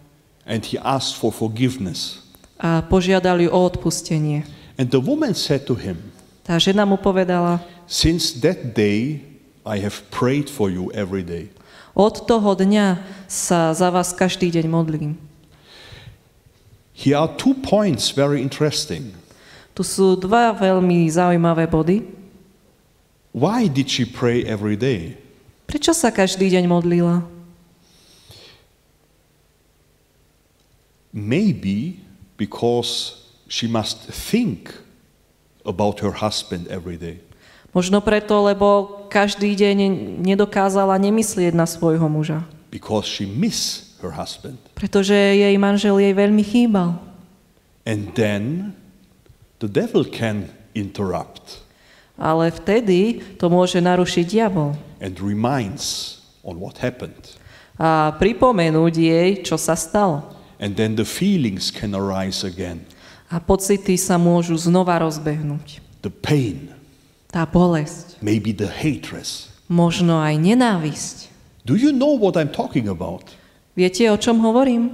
And 0.47 0.63
he 0.63 0.79
asked 0.79 1.19
for 1.19 1.35
forgiveness. 1.35 2.23
A 2.63 2.87
požiadal 2.87 3.43
ju 3.43 3.51
o 3.51 3.59
odpustenie. 3.59 4.47
And 4.79 4.95
the 4.95 5.03
woman 5.03 5.35
said 5.35 5.67
to 5.67 5.75
him, 5.75 5.99
Tá 6.47 6.59
žena 6.63 6.87
mu 6.87 6.99
povedala, 6.99 7.59
Since 7.91 8.39
that 8.47 8.79
day, 8.79 9.27
I 9.67 9.83
have 9.83 10.07
prayed 10.15 10.47
for 10.47 10.71
you 10.71 10.95
every 10.95 11.27
day. 11.27 11.51
od 11.95 12.25
toho 12.25 12.57
dňa 12.57 13.05
sa 13.29 13.77
za 13.77 13.93
vás 13.93 14.17
každý 14.17 14.49
deň 14.49 14.67
modlím. 14.69 15.21
Here 16.93 17.17
are 17.17 17.29
two 17.37 17.57
points 17.57 18.13
very 18.13 18.41
interesting. 18.41 19.17
Tu 19.83 19.91
sú 19.99 20.15
dva 20.15 20.55
veľmi 20.55 21.11
zaujímavé 21.11 21.67
body. 21.67 22.07
Why 23.35 23.67
did 23.67 23.91
she 23.91 24.07
pray 24.07 24.47
every 24.47 24.79
day? 24.79 25.19
Prečo 25.67 25.91
sa 25.91 26.15
každý 26.15 26.55
deň 26.55 26.71
modlila? 26.71 27.27
Maybe 31.11 31.99
because 32.39 33.27
she 33.51 33.67
must 33.67 34.07
think 34.07 34.71
about 35.67 35.99
her 35.99 36.15
husband 36.23 36.71
every 36.71 36.95
day. 36.95 37.19
Možno 37.75 37.99
preto, 38.07 38.39
lebo 38.39 39.03
každý 39.11 39.51
deň 39.59 39.91
nedokázala 40.23 40.95
nemyslieť 40.95 41.59
na 41.59 41.67
svojho 41.67 42.07
muža. 42.07 42.47
Because 42.71 43.11
she 43.11 43.27
miss 43.27 43.99
her 43.99 44.15
husband. 44.15 44.63
Pretože 44.79 45.19
jej 45.19 45.59
manžel 45.59 45.99
jej 45.99 46.15
veľmi 46.15 46.47
chýbal. 46.47 47.03
And 47.83 48.15
then 48.15 48.79
the 49.63 49.71
devil 49.71 50.03
can 50.03 50.51
interrupt 50.75 51.63
Ale 52.19 52.51
vtedy 52.51 53.23
to 53.39 53.47
môže 53.49 53.79
narušiť 53.79 54.25
diabol 54.27 54.75
and 54.99 55.17
reminds 55.23 56.19
on 56.43 56.59
what 56.59 56.83
happened. 56.83 57.39
a 57.79 58.13
pripomenúť 58.21 58.95
jej, 58.95 59.29
čo 59.43 59.57
sa 59.57 59.73
stalo. 59.75 60.29
And 60.63 60.77
then 60.79 60.95
the 60.95 61.09
feelings 61.09 61.73
can 61.75 61.97
arise 61.97 62.45
again. 62.47 62.87
A 63.33 63.41
pocity 63.43 63.97
sa 63.99 64.21
môžu 64.21 64.55
znova 64.61 65.01
rozbehnúť. 65.03 65.81
The 66.05 66.13
pain, 66.13 66.71
Tá 67.33 67.49
bolesť, 67.49 68.21
maybe 68.21 68.53
the 68.53 68.69
hatred. 68.69 69.27
možno 69.73 70.21
aj 70.21 70.37
nenávisť. 70.37 71.17
Do 71.65 71.75
you 71.75 71.91
know 71.91 72.13
what 72.15 72.37
I'm 72.37 72.53
talking 72.53 72.87
about? 72.93 73.25
Viete, 73.73 74.05
o 74.13 74.21
čom 74.21 74.39
hovorím? 74.45 74.93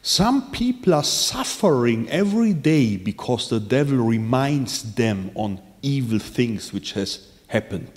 Some 0.00 0.48
people 0.48 0.96
are 0.96 1.04
suffering 1.04 2.08
every 2.08 2.56
day 2.56 2.96
because 2.96 3.52
the 3.52 3.60
devil 3.60 4.00
reminds 4.00 4.96
them 4.96 5.30
on 5.36 5.60
evil 5.84 6.18
things 6.18 6.72
which 6.72 6.96
has 6.96 7.28
happened. 7.52 7.92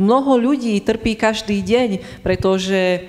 Mnoho 0.00 0.40
ľudí 0.40 0.80
trpí 0.80 1.12
každý 1.12 1.60
deň, 1.60 2.24
pretože 2.24 3.04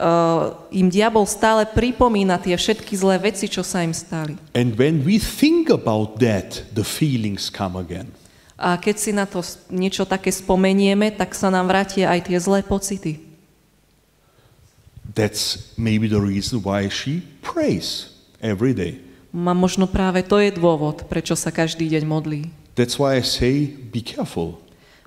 uh, 0.00 0.56
im 0.72 0.88
diabol 0.88 1.28
stále 1.28 1.68
pripomína 1.68 2.40
tie 2.40 2.56
všetky 2.56 2.96
zlé 2.96 3.20
veci, 3.20 3.44
čo 3.44 3.60
sa 3.60 3.84
im 3.84 3.92
stali. 3.92 4.40
And 4.56 4.80
when 4.80 5.04
we 5.04 5.20
think 5.20 5.68
about 5.68 6.16
that, 6.24 6.64
the 6.72 6.86
feelings 6.86 7.52
come 7.52 7.76
again. 7.76 8.08
A 8.56 8.80
keď 8.80 8.96
si 8.96 9.12
na 9.12 9.28
to 9.28 9.44
niečo 9.68 10.08
také 10.08 10.32
spomenieme, 10.32 11.12
tak 11.12 11.36
sa 11.36 11.52
nám 11.52 11.68
vrátia 11.68 12.08
aj 12.08 12.32
tie 12.32 12.40
zlé 12.40 12.64
pocity. 12.64 13.29
That's 15.10 15.74
maybe 15.74 16.06
the 16.06 16.22
reason 16.22 16.62
why 16.62 16.86
she 16.86 17.26
prays 17.42 18.14
every 18.38 18.74
day. 18.74 19.02
A 19.30 19.54
možno 19.54 19.86
práve 19.86 20.26
to 20.26 20.38
je 20.42 20.50
dôvod, 20.54 21.06
prečo 21.06 21.34
sa 21.38 21.50
každý 21.54 21.86
deň 21.86 22.02
modlí. 22.06 22.40
That's 22.74 22.98
why 22.98 23.18
I 23.18 23.22
say 23.22 23.66
be 23.66 24.02
careful. 24.02 24.58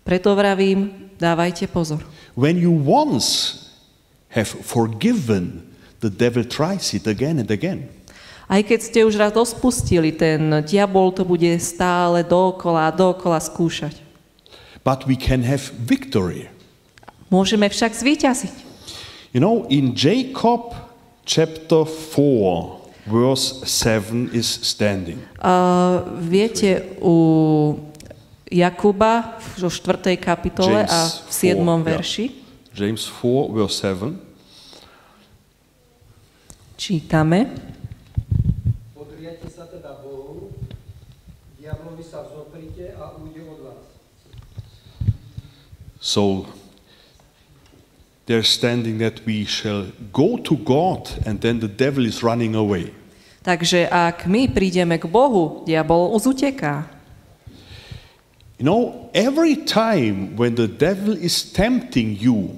Preto 0.03 0.35
vravím, 0.35 1.11
dávajte 1.15 1.71
pozor. 1.71 2.03
When 2.35 2.59
you 2.59 2.71
once 2.71 3.59
have 4.35 4.47
forgiven, 4.47 5.63
the 6.03 6.11
devil 6.11 6.43
tries 6.43 6.91
it 6.91 7.07
again 7.07 7.39
and 7.39 7.47
again. 7.47 7.87
Aj 8.51 8.59
keď 8.59 8.79
ste 8.83 8.99
už 9.07 9.15
raz 9.15 9.31
odpustili, 9.31 10.11
ten 10.11 10.63
diabol 10.67 11.15
to 11.15 11.23
bude 11.23 11.47
stále 11.63 12.27
dokola 12.27 12.91
a 12.91 12.95
dokola 12.95 13.39
skúšať. 13.39 14.03
But 14.83 15.07
we 15.07 15.15
can 15.15 15.47
have 15.47 15.71
victory. 15.87 16.51
Môžeme 17.31 17.71
však 17.71 17.95
zvíťaziť. 17.95 18.72
You 19.33 19.41
know, 19.41 19.65
in 19.65 19.95
Jacob 19.95 20.75
chapter 21.25 21.85
4, 21.85 22.81
verse 23.07 23.65
7 23.65 24.29
is 24.29 24.45
standing. 24.45 25.17
Uh, 25.41 26.05
viete, 26.21 26.85
u 27.01 27.79
Jakuba 28.45 29.41
v 29.41 29.69
4. 29.69 30.17
kapitole 30.21 30.85
a 30.85 31.09
v 31.09 31.33
7. 31.33 31.57
James 31.57 31.65
4, 31.65 31.81
verši 31.81 32.25
James 32.77 33.03
4, 33.09 33.49
verse 33.57 33.77
7. 33.81 34.21
čítame, 36.77 37.49
Podriate 38.93 39.49
sa 39.49 39.65
teda 39.65 39.97
Bohu, 40.05 40.53
diablovi 41.57 42.05
sa 42.05 42.21
vzoprite 42.21 42.93
a 42.93 43.17
ujde 43.17 43.41
od 43.49 43.59
vás. 43.65 43.81
So 45.97 46.45
they're 48.25 48.43
standing 48.43 48.99
that 48.99 49.25
we 49.25 49.45
shall 49.45 49.91
go 50.11 50.37
to 50.37 50.55
God 50.57 51.09
and 51.25 51.41
then 51.41 51.59
the 51.59 51.67
devil 51.67 52.05
is 52.05 52.23
running 52.23 52.55
away. 52.55 52.91
takže 53.43 53.91
ak 53.91 54.25
my 54.25 54.47
prídeme 54.47 54.95
k 54.95 55.05
Bohu, 55.05 55.67
diabol 55.67 56.15
uzuteká. 56.15 56.87
You 58.55 58.63
know, 58.63 59.11
every 59.11 59.59
time 59.67 60.39
when 60.39 60.55
the 60.55 60.71
devil 60.71 61.19
is 61.19 61.43
tempting 61.43 62.15
you, 62.15 62.55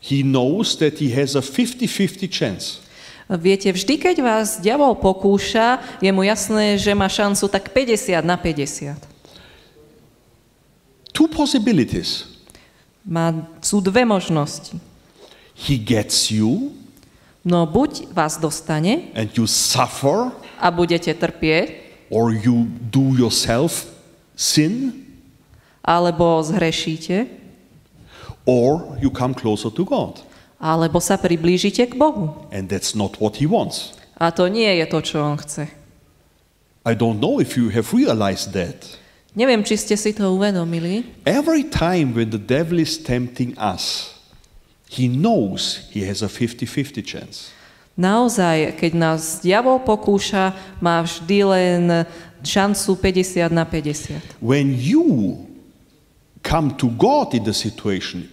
he 0.00 0.24
knows 0.24 0.80
that 0.80 0.96
he 0.96 1.12
has 1.12 1.36
a 1.36 1.44
50 1.44 1.84
50 1.84 2.32
chance. 2.32 2.80
Viete, 3.28 3.68
vždy, 3.68 4.00
keď 4.00 4.16
vás 4.24 4.56
diabol 4.56 4.96
pokúša, 4.96 5.84
je 6.00 6.08
mu 6.08 6.24
jasné, 6.24 6.80
že 6.80 6.96
má 6.96 7.12
šancu 7.12 7.44
tak 7.52 7.68
50 7.76 8.24
na 8.24 8.40
50. 8.40 8.96
Two 11.12 11.28
possibilities. 11.28 12.37
Má, 13.08 13.32
sú 13.64 13.80
dve 13.80 14.04
možnosti. 14.04 14.76
He 15.56 15.80
gets 15.80 16.28
you 16.28 16.76
No 17.48 17.64
buď 17.64 18.12
vás 18.12 18.36
dostane 18.36 19.08
and 19.16 19.32
you 19.32 19.48
suffer, 19.48 20.28
a 20.60 20.68
budete 20.68 21.08
trpieť, 21.16 21.80
or 22.12 22.28
you 22.28 22.68
do 22.92 23.16
yourself 23.16 23.88
sin, 24.36 24.92
alebo 25.80 26.44
zhrešíte, 26.44 27.24
or 28.44 28.92
you 29.00 29.08
come 29.08 29.32
closer 29.32 29.72
to 29.72 29.86
God. 29.88 30.20
alebo 30.58 30.98
sa 30.98 31.16
priblížite 31.16 31.86
k 31.88 31.94
Bohu. 31.94 32.34
And 32.52 32.68
that's 32.68 32.92
not 32.92 33.16
what 33.22 33.38
he 33.38 33.46
wants. 33.46 33.94
A 34.18 34.34
to 34.34 34.50
nie 34.50 34.68
je 34.82 34.86
to, 34.90 34.98
čo 35.00 35.22
on 35.22 35.38
chce. 35.38 35.70
I 36.84 36.92
don't 36.98 37.22
know 37.22 37.38
if 37.38 37.54
you 37.54 37.70
have 37.70 37.94
realized 37.94 38.52
that. 38.52 38.98
Neviem, 39.36 39.60
či 39.60 39.76
ste 39.76 39.96
si 39.96 40.16
to 40.16 40.32
uvedomili. 40.32 41.04
Every 41.28 41.66
time 41.66 42.16
when 42.16 42.32
the 42.32 42.40
devil 42.40 42.80
is 42.80 42.96
tempting 42.96 43.52
us, 43.60 44.16
he 44.88 45.04
knows 45.04 45.84
he 45.92 46.04
has 46.08 46.24
a 46.24 46.30
50 46.32 46.64
50 46.64 47.04
chance. 47.04 47.52
Naozaj, 47.98 48.78
keď 48.78 48.92
nás 48.94 49.42
diabol 49.42 49.82
pokúša, 49.82 50.54
má 50.78 51.02
vždy 51.02 51.38
len 51.42 51.82
šancu 52.46 52.94
50 52.94 53.50
na 53.50 53.66
50. 53.66 54.38
When 54.38 54.70
you 54.78 55.34
come 56.46 56.78
to 56.78 56.88
God 56.94 57.34
in 57.34 57.42
the 57.42 57.52
situation, 57.52 58.30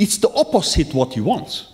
it's 0.00 0.16
the 0.16 0.32
opposite 0.32 0.96
what 0.96 1.12
he 1.12 1.20
wants. 1.20 1.68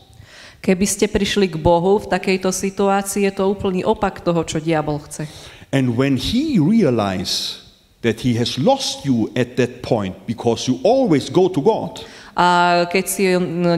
Keby 0.58 0.86
ste 0.90 1.06
prišli 1.06 1.46
k 1.46 1.56
Bohu 1.56 2.02
v 2.02 2.10
takejto 2.10 2.50
situácii, 2.50 3.30
je 3.30 3.32
to 3.32 3.46
úplný 3.46 3.86
opak 3.86 4.18
toho, 4.26 4.42
čo 4.42 4.58
diabol 4.58 4.98
chce. 5.06 5.30
And 5.70 5.94
when 5.94 6.18
he 6.18 6.58
realizes 6.58 7.67
that 8.02 8.22
he 8.22 8.34
has 8.38 8.58
lost 8.58 9.02
you 9.04 9.26
at 9.34 9.56
that 9.58 9.82
point 9.82 10.14
because 10.26 10.68
you 10.70 10.78
always 10.86 11.26
go 11.30 11.48
to 11.50 11.60
God, 11.60 12.00
A 12.38 12.86
keď 12.86 13.04
si 13.10 13.26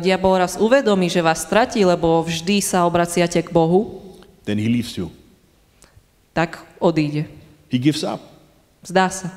diabol 0.05 0.37
raz 0.37 0.61
uvedomí, 0.61 1.09
že 1.09 1.25
vás 1.25 1.49
stratí, 1.49 1.81
lebo 1.81 2.21
vždy 2.21 2.61
sa 2.61 2.85
obraciate 2.85 3.41
k 3.41 3.49
Bohu, 3.49 4.05
then 4.45 4.61
he 4.61 4.69
leaves 4.69 4.93
you. 5.01 5.09
tak 6.37 6.61
odíde. 6.77 7.25
He 7.73 7.81
gives 7.81 8.05
up 8.05 8.21
Zdá 8.85 9.09
sa. 9.09 9.33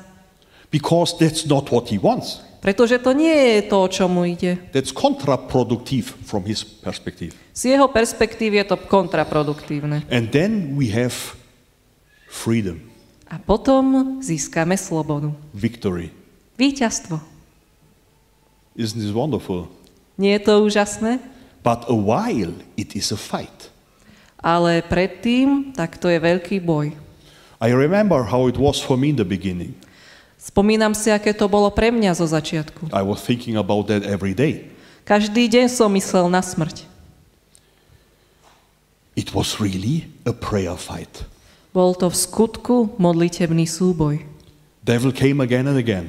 because 0.68 1.16
that's 1.16 1.48
not 1.48 1.72
what 1.72 1.88
he 1.88 1.96
wants. 1.96 2.44
Pretože 2.60 2.96
to 3.00 3.12
nie 3.12 3.32
je 3.32 3.68
to, 3.68 3.76
o 3.76 3.88
čo 3.88 4.08
mu 4.08 4.24
ide. 4.24 4.56
That's 4.72 4.88
counterproductive 4.92 6.04
from 6.24 6.44
his 6.48 6.64
perspective. 6.64 7.32
Z 7.52 7.76
jeho 7.76 7.88
perspektívy 7.92 8.60
je 8.64 8.66
to 8.72 8.76
kontraproduktívne. 8.76 10.04
And 10.12 10.32
then 10.32 10.76
we 10.76 10.88
have 10.92 11.12
freedom, 12.28 12.80
A 13.34 13.42
potom 13.42 14.22
získame 14.22 14.78
slobodu. 14.78 15.34
victory. 15.50 16.14
Víťazstvo. 16.54 17.18
Isn't 18.78 19.02
this 19.02 19.10
wonderful? 19.10 19.66
Nie 20.14 20.38
je 20.38 20.46
to 20.46 20.62
úžasné? 20.62 21.18
But 21.66 21.82
a 21.90 21.96
while 21.98 22.54
it 22.78 22.94
is 22.94 23.10
a 23.10 23.18
fight. 23.18 23.74
Ale 24.38 24.86
predtým, 24.86 25.74
tak 25.74 25.98
to 25.98 26.06
je 26.06 26.22
veľký 26.22 26.62
boj. 26.62 26.94
I 27.58 27.74
remember 27.74 28.22
how 28.22 28.46
it 28.46 28.54
was 28.54 28.78
for 28.78 28.94
me 28.94 29.10
in 29.10 29.18
the 29.18 29.26
beginning. 29.26 29.74
Spomínam 30.38 30.94
si, 30.94 31.10
aké 31.10 31.34
to 31.34 31.50
bolo 31.50 31.72
pre 31.74 31.90
mňa 31.90 32.14
zo 32.14 32.28
začiatku. 32.28 32.92
I 32.94 33.02
was 33.02 33.24
thinking 33.24 33.58
about 33.58 33.90
that 33.90 34.06
every 34.06 34.36
day. 34.36 34.70
Každý 35.02 35.50
deň 35.50 35.66
som 35.72 35.90
myslel 35.90 36.30
na 36.30 36.38
smrť. 36.38 36.86
It 39.18 39.34
was 39.34 39.58
really 39.58 40.06
a 40.22 40.30
prayer 40.30 40.78
fight. 40.78 41.26
Bol 41.74 41.98
to 41.98 42.06
v 42.06 42.14
skutku 42.14 42.94
modlitebný 43.02 43.66
súboj. 43.66 44.22
Devil 44.86 45.10
came 45.10 45.42
again 45.42 45.66
and 45.66 45.74
again. 45.74 46.06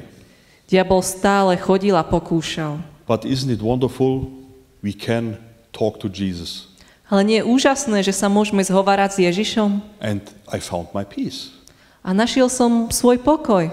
Diabol 0.70 1.02
stále 1.02 1.58
chodil 1.58 1.98
a 1.98 2.06
pokúšal. 2.06 2.78
But 3.10 3.26
isn't 3.26 3.50
it 3.50 3.58
wonderful? 3.58 4.30
We 4.78 4.94
can 4.94 5.42
talk 5.74 5.98
to 5.98 6.06
Jesus. 6.06 6.70
Ale 7.10 7.26
nie 7.26 7.42
je 7.42 7.50
úžasné, 7.50 8.06
že 8.06 8.14
sa 8.14 8.30
môžeme 8.30 8.62
zhovárať 8.62 9.18
s 9.18 9.18
Ježišom? 9.26 9.82
And 9.98 10.22
I 10.54 10.62
found 10.62 10.94
my 10.94 11.02
peace. 11.02 11.50
A 12.06 12.14
našiel 12.14 12.46
som 12.46 12.86
svoj 12.94 13.18
pokoj. 13.18 13.66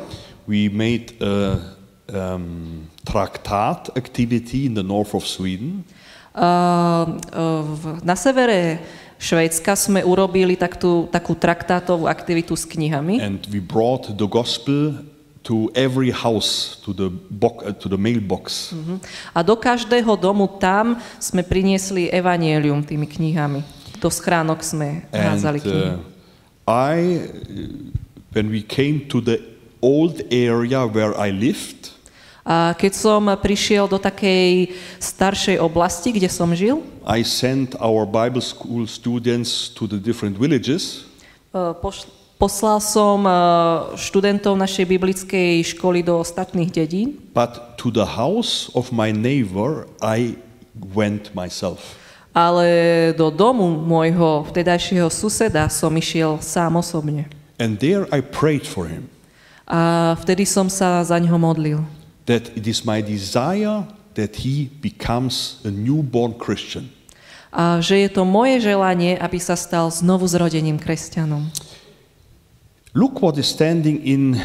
We 0.50 0.74
made 0.74 1.14
a 1.22 1.62
um, 2.10 2.90
traktat 3.06 3.94
activity 3.94 4.66
in 4.66 4.74
the 4.74 4.82
north 4.82 5.14
of 5.14 5.30
Sweden. 5.30 5.86
Uh, 6.34 7.22
uh, 7.38 8.02
na 8.02 8.18
severe 8.18 8.82
Švédska 9.24 9.80
sme 9.80 10.04
urobili 10.04 10.60
takú, 10.60 11.08
takú 11.08 11.32
traktátovú 11.32 12.12
aktivitu 12.12 12.60
s 12.60 12.68
knihami. 12.68 13.24
And 13.24 13.40
we 13.48 13.64
brought 13.64 14.12
the 14.20 14.28
gospel 14.28 15.00
to 15.48 15.72
every 15.80 16.12
house, 16.12 16.76
to 16.84 16.92
the, 16.92 17.08
bo- 17.32 17.64
uh, 17.64 17.72
to 17.72 17.88
the 17.88 17.96
mailbox. 17.96 18.76
Mhm. 18.76 19.00
A 19.32 19.40
do 19.40 19.56
každého 19.56 20.20
domu 20.20 20.52
tam 20.60 21.00
sme 21.24 21.40
priniesli 21.40 22.12
evanielium 22.12 22.84
tými 22.84 23.08
knihami. 23.08 23.64
Do 24.04 24.12
schránok 24.12 24.60
sme 24.60 25.08
And 25.16 25.40
házali 25.40 25.64
knihy. 25.64 25.96
uh, 25.96 26.04
I, 26.68 27.24
when 28.36 28.52
we 28.52 28.60
came 28.60 29.08
to 29.08 29.24
the 29.24 29.40
old 29.80 30.20
area 30.32 30.84
where 30.84 31.16
I 31.16 31.32
lived, 31.32 31.93
A 32.44 32.76
keď 32.76 32.92
som 32.92 33.24
prišiel 33.40 33.88
do 33.88 33.96
takej 33.96 34.76
staršej 35.00 35.64
oblasti, 35.64 36.12
kde 36.12 36.28
som 36.28 36.52
žil, 36.52 36.84
I 37.08 37.24
sent 37.24 37.72
our 37.80 38.04
Bible 38.04 38.44
school 38.44 38.84
students 38.84 39.72
to 39.72 39.88
the 39.88 39.96
different 39.96 40.36
villages. 40.36 41.08
poš- 41.56 42.04
poslal 42.36 42.84
som 42.84 43.24
uh, 43.24 43.96
študentov 43.96 44.60
našej 44.60 44.84
biblickej 44.84 45.64
školy 45.72 46.04
do 46.04 46.20
ostatných 46.20 46.68
dedín, 46.68 47.16
But 47.32 47.80
to 47.80 47.88
the 47.88 48.04
house 48.20 48.68
of 48.76 48.92
my 48.92 49.16
neighbor, 49.16 49.88
I 50.04 50.36
went 50.76 51.32
myself. 51.32 51.96
ale 52.36 53.14
do 53.16 53.30
domu 53.32 53.72
môjho 53.88 54.42
vtedajšieho 54.50 55.06
suseda 55.08 55.70
som 55.72 55.94
išiel 55.96 56.42
sám 56.44 56.76
osobne. 56.82 57.30
And 57.62 57.78
there 57.80 58.04
I 58.12 58.20
prayed 58.20 58.66
for 58.68 58.90
him 58.90 59.08
A 59.64 60.12
vtedy 60.20 60.44
som 60.44 60.68
sa 60.68 61.00
za 61.08 61.16
ňo 61.22 61.40
modlil. 61.40 61.80
That 62.26 62.52
it 62.56 62.66
is 62.66 62.84
my 62.84 63.02
desire 63.02 63.84
that 64.14 64.46
he 64.46 64.70
becomes 64.80 65.60
a 65.66 65.72
newborn 65.72 66.38
Christian. 66.38 66.90
A 67.54 67.78
že 67.82 68.02
je 68.02 68.10
to 68.10 68.26
moje 68.26 68.66
želanie, 68.66 69.14
aby 69.14 69.38
sa 69.38 69.54
stal 69.54 69.90
znovu 69.94 70.26
zrodeným 70.26 70.82
kresťanom. 70.82 71.54
Look 72.94 73.22
what 73.22 73.38
is 73.38 73.50
standing 73.50 74.02
in 74.02 74.38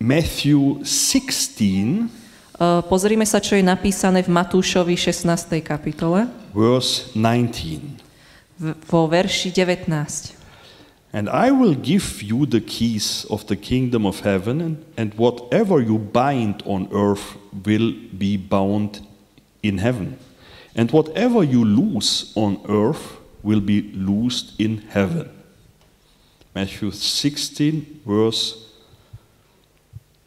Matthew 0.00 0.82
16, 0.84 2.22
Uh, 2.62 2.78
Pozrime 2.86 3.26
sa, 3.26 3.42
čo 3.42 3.58
je 3.58 3.64
napísané 3.64 4.22
v 4.22 4.30
Matúšovi 4.30 4.94
16. 4.94 5.58
kapitole, 5.66 6.30
verse 6.54 7.10
19. 7.10 7.98
v- 8.54 8.76
vo 8.86 9.10
verši 9.10 9.50
19. 9.50 9.90
And 11.12 11.28
I 11.28 11.50
will 11.50 11.74
give 11.74 12.22
you 12.22 12.46
the 12.46 12.60
keys 12.60 13.26
of 13.28 13.46
the 13.46 13.56
kingdom 13.56 14.06
of 14.06 14.20
heaven, 14.20 14.60
and, 14.60 14.84
and 14.96 15.12
whatever 15.14 15.78
you 15.80 15.98
bind 15.98 16.62
on 16.64 16.88
earth 16.90 17.36
will 17.52 17.92
be 18.16 18.38
bound 18.38 19.06
in 19.62 19.76
heaven. 19.76 20.16
And 20.74 20.90
whatever 20.90 21.44
you 21.44 21.64
loose 21.64 22.32
on 22.34 22.58
earth 22.66 23.18
will 23.42 23.60
be 23.60 23.92
loosed 23.92 24.58
in 24.58 24.78
heaven. 24.88 25.28
Matthew 26.54 26.92
16, 26.92 28.04
verse 28.06 28.56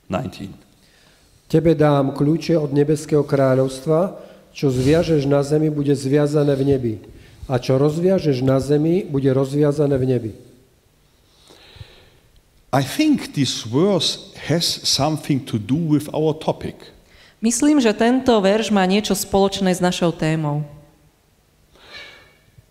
19. 0.10 0.54
Tebe 1.50 1.78
dám 1.78 2.13
kľúče 2.13 2.58
od 2.58 2.74
nebeského 2.74 3.26
kráľovstva, 3.26 4.21
čo 4.54 4.69
zviažeš 4.69 5.26
na 5.26 5.41
zemi, 5.41 5.74
bude 5.74 5.93
zviazané 5.98 6.54
v 6.54 6.63
nebi. 6.65 6.93
A 7.50 7.58
čo 7.58 7.78
rozviažeš 7.78 8.41
na 8.41 8.58
zemi, 8.62 9.06
bude 9.06 9.30
rozviazané 9.34 9.98
v 9.98 10.06
nebi. 10.06 10.32
I 12.76 12.84
think 12.84 13.32
this 13.32 13.64
verse 13.64 14.36
has 14.52 14.68
something 14.84 15.40
to 15.48 15.56
do 15.56 15.80
with 15.80 16.12
our 16.12 16.36
topic. 16.36 16.76
Myslím, 17.40 17.80
že 17.80 17.96
tento 17.96 18.36
verš 18.44 18.68
má 18.68 18.84
niečo 18.84 19.16
spoločné 19.16 19.72
s 19.72 19.80
našou 19.80 20.12
témou. 20.12 20.68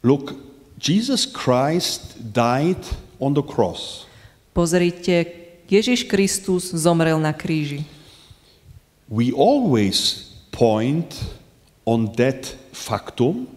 Look, 0.05 0.37
Jesus 0.77 1.25
Christ 1.25 2.21
died 2.21 2.85
on 3.17 3.33
the 3.33 3.41
cross. 3.41 4.05
Pozrite, 4.53 5.25
Ježiš 5.73 6.05
Kristus 6.05 6.69
zomrel 6.77 7.17
na 7.17 7.33
kríži. 7.33 7.89
We 9.09 9.33
always 9.33 10.29
point 10.53 11.17
on 11.89 12.13
that 12.21 12.53
factum 12.77 13.49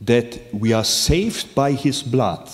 that 0.00 0.40
we 0.56 0.72
are 0.72 0.88
saved 0.88 1.52
by 1.52 1.76
his 1.76 2.00
blood. 2.00 2.48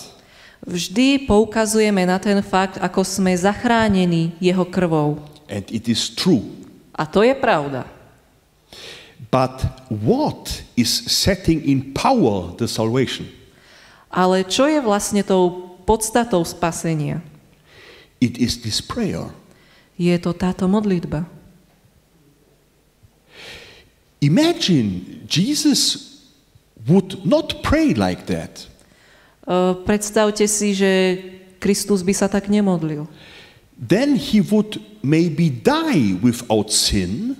Vždy 0.69 1.25
poukazujeme 1.25 2.05
na 2.05 2.21
ten 2.21 2.37
fakt, 2.45 2.77
ako 2.77 3.01
sme 3.01 3.33
zachránení 3.33 4.37
jeho 4.37 4.69
krvou. 4.69 5.17
And 5.49 5.65
it 5.73 5.89
is 5.89 6.13
true. 6.13 6.45
A 6.93 7.09
to 7.09 7.25
je 7.25 7.33
pravda. 7.33 7.89
But 9.33 9.65
what 9.89 10.61
is 10.77 11.09
setting 11.09 11.65
in 11.65 11.89
power 11.97 12.53
the 12.53 12.69
salvation? 12.69 13.25
Ale 14.13 14.45
čo 14.45 14.69
je 14.69 14.77
vlastne 14.77 15.25
tou 15.25 15.73
podstatou 15.89 16.45
spasenia? 16.45 17.25
It 18.21 18.37
is 18.37 18.61
this 18.61 18.77
prayer. 18.77 19.33
Je 19.97 20.13
to 20.21 20.37
táto 20.37 20.69
modlitba. 20.69 21.25
Imagine 24.21 25.25
Jesus 25.25 26.05
would 26.85 27.25
not 27.25 27.65
pray 27.65 27.97
like 27.97 28.29
that. 28.29 28.68
Uh, 29.49 29.81
predstavte 29.81 30.45
si, 30.45 30.77
že 30.77 30.91
Kristus 31.57 32.05
by 32.05 32.13
sa 32.13 32.29
tak 32.29 32.45
nemodlil. 32.45 33.09
Then 33.73 34.13
he 34.13 34.45
would 34.45 34.77
maybe 35.01 35.49
die 35.49 36.13
without 36.21 36.69
sin, 36.69 37.33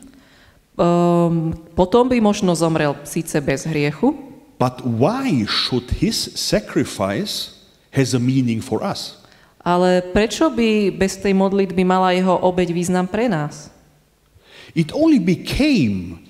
Um, 0.80 1.52
potom 1.76 2.08
by 2.08 2.24
možno 2.24 2.56
zomrel 2.56 2.96
síce 3.04 3.36
bez 3.44 3.68
hriechu, 3.68 4.16
but 4.56 4.80
why 4.80 5.44
should 5.44 5.84
his 6.00 6.16
sacrifice 6.40 7.52
has 7.92 8.16
a 8.16 8.22
meaning 8.24 8.64
for 8.64 8.80
us? 8.80 9.20
ale 9.60 10.00
prečo 10.16 10.48
by 10.48 10.88
bez 10.96 11.20
tej 11.20 11.36
modlitby 11.36 11.84
mala 11.84 12.16
jeho 12.16 12.32
obeď 12.32 12.72
význam 12.72 13.12
pre 13.12 13.28
nás? 13.28 13.68
It 14.72 14.96
only 14.96 15.20
became 15.20 16.24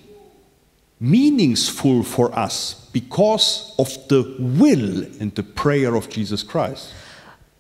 meaningful 1.00 2.04
for 2.04 2.28
us 2.38 2.76
because 2.92 3.74
of 3.80 3.90
the 4.08 4.24
will 4.40 5.08
and 5.20 5.34
the 5.36 5.44
prayer 5.44 5.96
of 5.96 6.10
Jesus 6.12 6.44
Christ. 6.44 6.92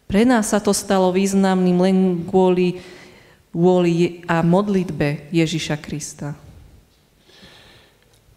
Pre 0.09 0.25
nás 0.25 0.51
sa 0.51 0.59
to 0.59 0.73
stalo 0.73 1.13
významným 1.13 1.77
len 1.79 1.97
kvôli 2.25 2.81
vôli 3.53 4.21
a 4.29 4.41
modlitbe 4.45 5.29
Ježiša 5.33 5.77
Krista. 5.81 6.35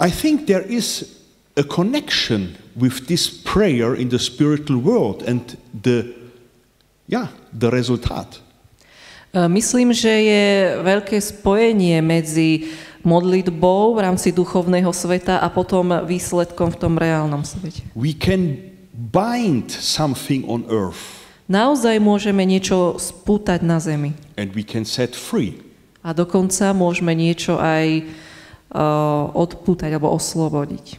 I 0.01 0.11
think 0.11 0.47
there 0.47 0.65
is 0.65 1.21
a 1.57 1.63
connection 1.63 2.57
with 2.75 3.07
this 3.07 3.29
prayer 3.29 3.95
in 3.95 4.09
the 4.09 4.19
spiritual 4.19 4.81
world 4.81 5.23
and 5.23 5.57
the 5.73 6.13
yeah, 7.09 7.29
the 7.53 7.71
result. 7.71 8.09
E, 9.33 9.49
Myslím, 9.49 9.93
že 9.93 10.13
je 10.13 10.45
veľké 10.81 11.21
spojenie 11.21 12.01
medzi 12.05 12.69
modlitbou 13.03 13.99
v 13.99 13.99
rámci 14.07 14.31
duchovného 14.31 14.91
sveta 14.95 15.39
a 15.43 15.49
potom 15.51 16.03
výsledkom 16.07 16.75
v 16.75 16.77
tom 16.79 16.95
reálnom 16.99 17.43
svete. 17.47 17.83
We 17.99 18.15
can 18.15 18.59
bind 18.93 19.71
something 19.71 20.47
on 20.47 20.67
earth 20.71 21.23
Naozaj 21.51 21.99
môžeme 21.99 22.47
niečo 22.47 22.97
spútať 22.97 23.61
na 23.67 23.83
zemi 23.83 24.15
and 24.41 24.55
we 24.55 24.63
can 24.63 24.87
set 24.87 25.13
free. 25.13 25.59
a 26.01 26.15
dokonca 26.15 26.73
môžeme 26.75 27.15
niečo 27.15 27.59
aj 27.59 28.03
uh, 28.03 29.29
odpútať 29.37 29.91
alebo 29.93 30.15
oslobodiť. 30.17 30.99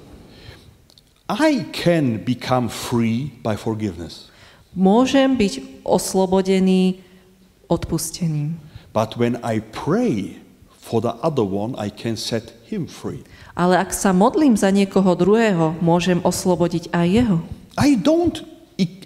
I 1.32 1.66
can 1.72 2.20
become 2.20 2.68
free 2.68 3.34
by 3.42 3.56
forgiveness. 3.56 4.30
Môžem 4.76 5.40
byť 5.40 5.86
oslobodený 5.88 7.00
odpustením. 7.72 8.60
But 8.92 9.18
when 9.18 9.40
I 9.42 9.64
pray 9.64 10.43
for 10.84 11.00
the 11.00 11.16
other 11.24 11.48
one, 11.48 11.76
I 11.80 11.88
can 11.88 12.20
set 12.20 12.52
him 12.68 12.92
free. 12.92 13.24
Ale 13.56 13.80
ak 13.80 13.96
sa 13.96 14.12
modlím 14.12 14.60
za 14.60 14.68
niekoho 14.68 15.16
druhého, 15.16 15.80
môžem 15.80 16.20
oslobodiť 16.20 16.92
aj 16.92 17.08
jeho. 17.08 17.38
I 17.80 17.96
don't, 17.96 18.44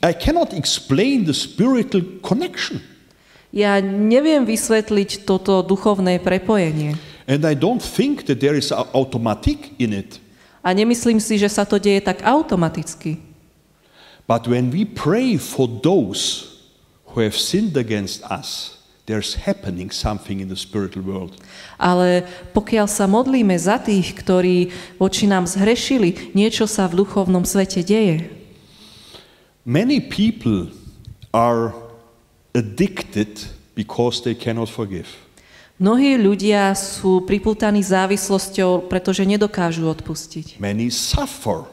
I 0.02 0.12
cannot 0.18 0.58
explain 0.58 1.30
the 1.30 1.38
spiritual 1.38 2.02
connection. 2.26 2.82
Ja 3.54 3.78
neviem 3.80 4.44
vysvetliť 4.44 5.24
toto 5.24 5.62
duchovné 5.62 6.20
prepojenie. 6.20 6.98
And 7.30 7.46
I 7.46 7.54
don't 7.54 7.84
think 7.84 8.26
that 8.26 8.42
there 8.42 8.58
is 8.58 8.74
automatic 8.74 9.76
in 9.78 9.94
it. 9.94 10.18
A 10.66 10.74
nemyslím 10.74 11.22
si, 11.22 11.38
že 11.38 11.48
sa 11.48 11.64
to 11.64 11.78
deje 11.78 12.02
tak 12.02 12.26
automaticky. 12.26 13.22
But 14.28 14.50
when 14.50 14.74
we 14.74 14.84
pray 14.84 15.40
for 15.40 15.70
those 15.70 16.52
who 17.14 17.24
have 17.24 17.38
sinned 17.38 17.80
against 17.80 18.24
us, 18.28 18.77
there's 19.08 19.40
happening 19.48 19.90
something 19.90 20.44
in 20.44 20.52
the 20.52 20.60
spiritual 20.60 21.02
world. 21.02 21.40
Ale 21.80 22.28
pokiaľ 22.52 22.92
sa 22.92 23.08
modlíme 23.08 23.56
za 23.56 23.80
tých, 23.80 24.14
ktorí 24.14 24.70
voči 25.00 25.26
nám 25.26 25.48
zhrešili, 25.48 26.36
niečo 26.36 26.68
sa 26.68 26.86
v 26.92 27.02
duchovnom 27.02 27.48
svete 27.48 27.82
deje. 27.82 28.28
Many 29.64 30.04
people 30.04 30.72
are 31.32 31.72
addicted 32.52 33.48
because 33.76 34.24
they 34.24 34.36
cannot 34.36 34.68
forgive. 34.68 35.08
Mnohí 35.78 36.18
ľudia 36.18 36.74
sú 36.74 37.22
pripútaní 37.22 37.86
závislosťou, 37.86 38.90
pretože 38.90 39.22
nedokážu 39.22 39.86
odpustiť. 39.86 40.58
Many 40.58 40.90
suffer 40.90 41.70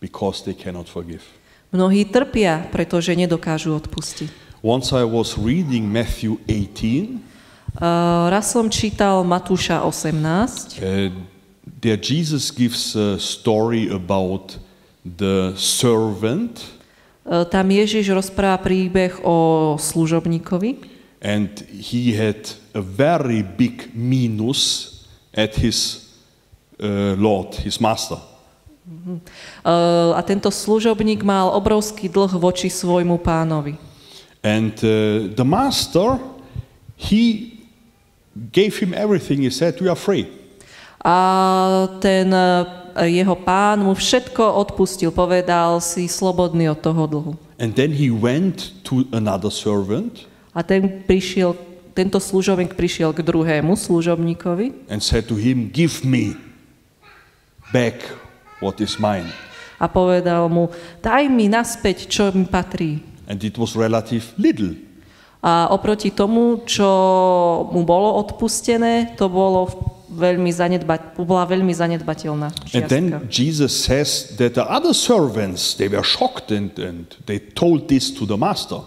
because 0.00 0.40
they 0.42 0.56
cannot 0.56 0.88
forgive. 0.88 1.22
Mnohí 1.68 2.08
trpia, 2.08 2.64
pretože 2.72 3.12
nedokážu 3.12 3.76
odpustiť. 3.76 4.43
Once 4.64 4.96
I 4.96 5.04
was 5.04 5.36
reading 5.36 5.92
Matthew 5.92 6.40
18, 6.48 7.20
Uh, 7.74 8.30
raz 8.30 8.54
som 8.54 8.70
čítal 8.70 9.26
Matúša 9.26 9.82
18, 9.82 10.78
uh, 10.78 11.10
there 11.82 11.98
Jesus 11.98 12.54
gives 12.54 12.94
a 12.94 13.18
story 13.18 13.90
about 13.90 14.56
the 15.02 15.52
servant 15.58 16.62
Uh, 17.24 17.40
tam 17.48 17.72
Ježiš 17.72 18.12
rozpráva 18.12 18.60
príbeh 18.60 19.16
o 19.24 19.76
služobníkovi 19.80 20.76
and 21.24 21.48
he 21.72 22.12
had 22.12 22.52
a 22.76 22.84
very 22.84 23.40
big 23.40 23.88
minus 23.96 24.92
at 25.32 25.56
his 25.56 26.08
uh, 26.76 27.16
Lord, 27.16 27.56
his 27.64 27.80
master. 27.80 28.20
Uh, 29.64 30.12
a 30.12 30.20
tento 30.20 30.52
služobník 30.52 31.24
mal 31.24 31.48
obrovský 31.56 32.12
dlh 32.12 32.36
voči 32.36 32.68
svojmu 32.68 33.16
pánovi. 33.24 33.93
And 34.44 34.76
uh, 34.84 35.32
the 35.32 35.44
master, 35.44 36.20
he 37.00 37.56
gave 38.52 38.76
him 38.76 38.92
everything. 38.92 39.40
He 39.40 39.50
said, 39.50 39.80
You 39.80 39.88
are 39.88 39.96
free. 39.96 40.28
A 41.00 41.88
ten 42.00 42.28
uh, 42.28 42.68
jeho 43.08 43.36
pán 43.40 43.80
mu 43.80 43.96
všetko 43.96 44.44
odpustil, 44.68 45.10
povedal 45.12 45.80
si 45.80 46.08
slobodný 46.08 46.68
od 46.68 46.80
toho 46.80 47.02
dlhu. 47.08 47.32
And 47.56 47.72
then 47.72 47.96
he 47.96 48.12
went 48.12 48.76
to 48.84 49.08
another 49.14 49.48
servant 49.48 50.28
A 50.54 50.62
ten 50.62 51.02
prišiel, 51.08 51.58
tento 51.96 52.22
služobník 52.22 52.78
prišiel 52.78 53.10
k 53.10 53.26
druhému 53.26 53.74
služobníkovi 53.74 54.86
and 54.92 55.02
said 55.02 55.26
to 55.26 55.34
him, 55.34 55.66
Give 55.72 56.04
me 56.06 56.38
back 57.74 58.06
what 58.62 58.78
is 58.78 59.00
mine. 59.02 59.32
a 59.82 59.90
povedal 59.90 60.46
mu, 60.46 60.70
daj 61.02 61.26
mi 61.26 61.50
naspäť, 61.50 62.06
čo 62.06 62.30
mi 62.30 62.46
patrí. 62.46 63.13
And 63.26 63.42
it 63.44 63.56
was 63.56 63.76
relative 63.76 64.34
little. 64.36 64.74
A 65.44 65.68
oproti 65.68 66.08
tomu, 66.08 66.64
čo 66.64 66.88
mu 67.68 67.84
bolo 67.84 68.16
odpustené, 68.16 69.12
to 69.20 69.28
bolo 69.28 69.68
veľmi 70.14 70.48
zanedba- 70.48 71.12
bola 71.20 71.44
veľmi 71.44 71.74
zanedbateľná 71.74 72.48
And 72.72 72.86
then 72.88 73.06
čiastka. 73.10 73.28
Jesus 73.28 73.72
says 73.74 74.08
that 74.38 74.54
the 74.54 74.64
other 74.64 74.94
servants, 74.94 75.74
they 75.74 75.90
were 75.90 76.06
shocked 76.06 76.48
and, 76.54 76.72
and 76.78 77.12
they 77.26 77.42
told 77.42 77.90
this 77.90 78.14
to 78.14 78.24
the 78.24 78.38
master. 78.38 78.80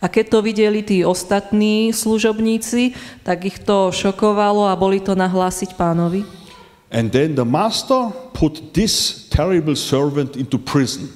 A 0.00 0.08
keď 0.08 0.24
to 0.32 0.38
videli 0.40 0.80
tí 0.82 1.04
ostatní 1.04 1.92
služobníci, 1.92 2.96
tak 3.22 3.44
ich 3.44 3.60
to 3.64 3.92
šokovalo 3.92 4.68
a 4.68 4.74
boli 4.76 5.00
to 5.00 5.12
nahlásiť 5.12 5.76
pánovi. 5.76 6.24
And 6.90 7.14
then 7.14 7.38
the 7.38 7.46
master 7.46 8.10
put 8.34 8.74
this 8.74 9.24
terrible 9.30 9.76
servant 9.78 10.34
into 10.34 10.58
prison. 10.58 11.08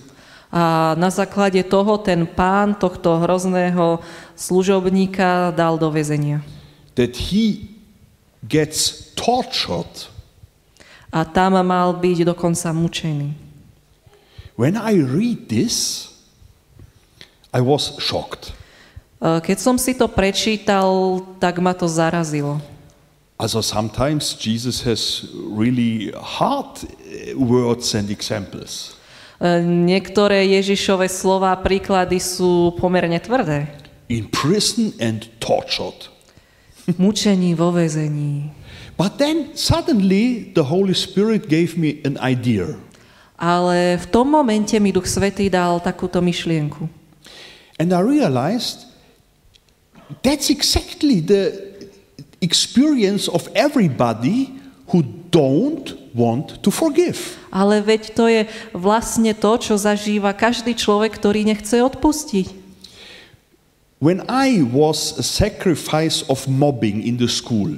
A 0.55 0.95
na 0.95 1.11
základe 1.11 1.59
toho 1.67 1.99
ten 1.99 2.31
pán 2.31 2.79
tohto 2.79 3.19
hrozného 3.19 3.99
služobníka 4.39 5.51
dal 5.51 5.75
do 5.83 5.91
väzenia. 5.91 6.47
That 6.95 7.19
he 7.19 7.75
gets 8.47 9.11
tortured. 9.19 10.07
A 11.11 11.27
tam 11.27 11.59
mal 11.59 11.99
byť 11.99 12.23
dokonca 12.23 12.71
mučený. 12.71 13.35
When 14.55 14.79
I 14.79 14.95
read 15.03 15.51
this, 15.51 16.07
I 17.51 17.59
was 17.59 17.99
shocked. 17.99 18.55
E, 19.19 19.43
Keď 19.43 19.59
som 19.59 19.75
si 19.75 19.99
to 19.99 20.07
prečítal, 20.07 21.19
tak 21.43 21.59
ma 21.59 21.75
to 21.75 21.91
zarazilo. 21.91 22.63
Also 23.35 23.59
sometimes 23.59 24.39
Jesus 24.39 24.87
has 24.87 25.27
really 25.35 26.15
hard 26.15 26.87
uh, 26.87 27.35
words 27.35 27.99
and 27.99 28.07
examples. 28.07 28.95
E, 29.45 29.61
Niektoré 29.61 30.49
Ježišové 30.57 31.05
slova, 31.13 31.53
príklady 31.61 32.17
sú 32.17 32.73
pomerne 32.81 33.21
tvrdé. 33.21 33.69
In 34.09 34.33
prison 34.33 34.97
and 34.97 35.29
tortured. 35.37 36.09
Mučení 36.97 37.53
vo 37.53 37.69
väzení. 37.69 38.49
But 38.97 39.21
then 39.21 39.53
suddenly 39.53 40.53
the 40.57 40.65
Holy 40.65 40.97
Spirit 40.97 41.49
gave 41.53 41.77
me 41.77 42.01
an 42.09 42.17
idea. 42.25 42.73
Ale 43.37 44.01
v 44.01 44.07
tom 44.09 44.31
momente 44.33 44.79
mi 44.81 44.95
Duch 44.95 45.11
Svetý 45.11 45.53
dal 45.53 45.83
takúto 45.83 46.25
myšlienku. 46.25 46.89
And 47.77 47.91
I 47.93 48.01
realized 48.01 48.87
that's 50.23 50.49
exactly 50.49 51.19
the 51.21 51.75
experience 52.41 53.27
of 53.27 53.51
everybody 53.53 54.55
who 54.95 55.03
don't 55.35 55.99
want 56.15 56.63
to 56.63 56.71
forgive. 56.71 57.19
Ale 57.51 57.83
veď 57.83 58.03
to 58.15 58.31
je 58.31 58.47
vlastne 58.71 59.35
to, 59.35 59.59
čo 59.59 59.75
zažíva 59.75 60.31
každý 60.31 60.79
človek, 60.79 61.19
ktorý 61.19 61.43
nechce 61.43 61.83
odpustiť. 61.83 62.63
When 63.99 64.23
I 64.31 64.63
was 64.63 65.19
a 65.19 65.25
sacrifice 65.27 66.23
of 66.31 66.47
mobbing 66.47 67.03
in 67.03 67.19
the 67.19 67.27
school, 67.27 67.75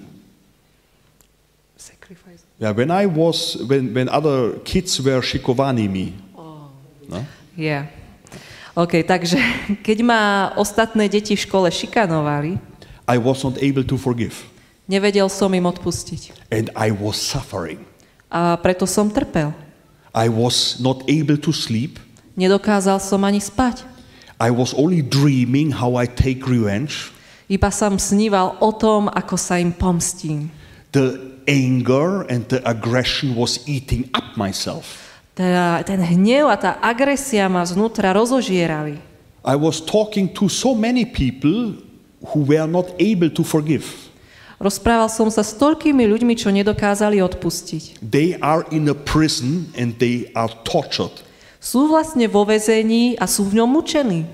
yeah, 2.58 2.72
when 2.72 2.90
I 2.90 3.06
was, 3.06 3.56
when, 3.64 3.94
when 3.94 4.08
other 4.08 4.58
kids 4.64 5.00
were 5.00 5.22
shikovani 5.22 5.88
me, 5.88 6.12
no? 7.08 7.24
Yeah. 7.56 7.88
OK, 8.76 9.00
takže 9.08 9.40
keď 9.86 9.98
ma 10.04 10.52
ostatné 10.60 11.08
deti 11.08 11.32
v 11.32 11.40
škole 11.40 11.68
šikanovali, 11.72 12.60
I 13.06 13.16
was 13.22 13.46
not 13.46 13.56
able 13.62 13.86
to 13.86 13.96
forgive. 13.96 14.55
Nevedel 14.86 15.26
som 15.30 15.50
im 15.52 15.66
odpustiť. 15.66 16.50
And 16.50 16.70
I 16.74 16.94
was 16.94 17.18
suffering. 17.18 17.82
A 18.30 18.58
preto 18.58 18.86
som 18.86 19.10
trpel. 19.10 19.54
I 20.16 20.32
was 20.32 20.80
not 20.80 21.04
able 21.06 21.36
to 21.36 21.52
sleep. 21.52 22.00
Nedokázal 22.34 22.98
som 23.02 23.20
ani 23.22 23.38
spať. 23.38 23.84
I 24.40 24.48
was 24.48 24.72
only 24.72 25.00
dreaming 25.00 25.72
how 25.72 25.96
I 26.00 26.08
take 26.08 26.44
revenge. 26.48 27.12
Iba 27.46 27.70
som 27.70 27.96
sníval 27.96 28.58
o 28.58 28.70
tom, 28.74 29.06
ako 29.12 29.38
sa 29.38 29.60
im 29.60 29.70
pomstím. 29.70 30.50
The 30.90 31.20
anger 31.46 32.26
and 32.26 32.48
the 32.50 32.58
aggression 32.66 33.38
was 33.38 33.62
eating 33.70 34.10
up 34.12 34.34
myself. 34.34 35.06
Tá, 35.36 35.84
ten 35.84 36.00
hnev 36.00 36.48
a 36.48 36.56
tá 36.56 36.70
agresia 36.80 37.44
ma 37.46 37.60
znútra 37.62 38.16
rozožierali. 38.16 38.98
I 39.44 39.54
was 39.54 39.78
talking 39.84 40.26
to 40.32 40.48
so 40.48 40.74
many 40.74 41.04
people 41.04 41.78
who 42.32 42.40
were 42.48 42.66
not 42.66 42.96
able 42.98 43.30
to 43.30 43.44
forgive. 43.44 44.05
Rozprával 44.56 45.12
som 45.12 45.28
sa 45.28 45.44
s 45.44 45.52
toľkými 45.60 46.08
ľuďmi, 46.08 46.32
čo 46.32 46.48
nedokázali 46.48 47.20
odpustiť. 47.20 48.00
They 48.00 48.40
are 48.40 48.64
in 48.72 48.88
a 48.88 48.96
prison 48.96 49.68
and 49.76 49.92
they 50.00 50.32
are 50.32 50.48
tortured. 50.64 51.12
Sú 51.60 51.92
vlastne 51.92 52.24
vo 52.24 52.48
väzení 52.48 53.20
a 53.20 53.28
sú 53.28 53.44
v 53.44 53.60
ňom 53.60 53.68
mučení. 53.68 54.24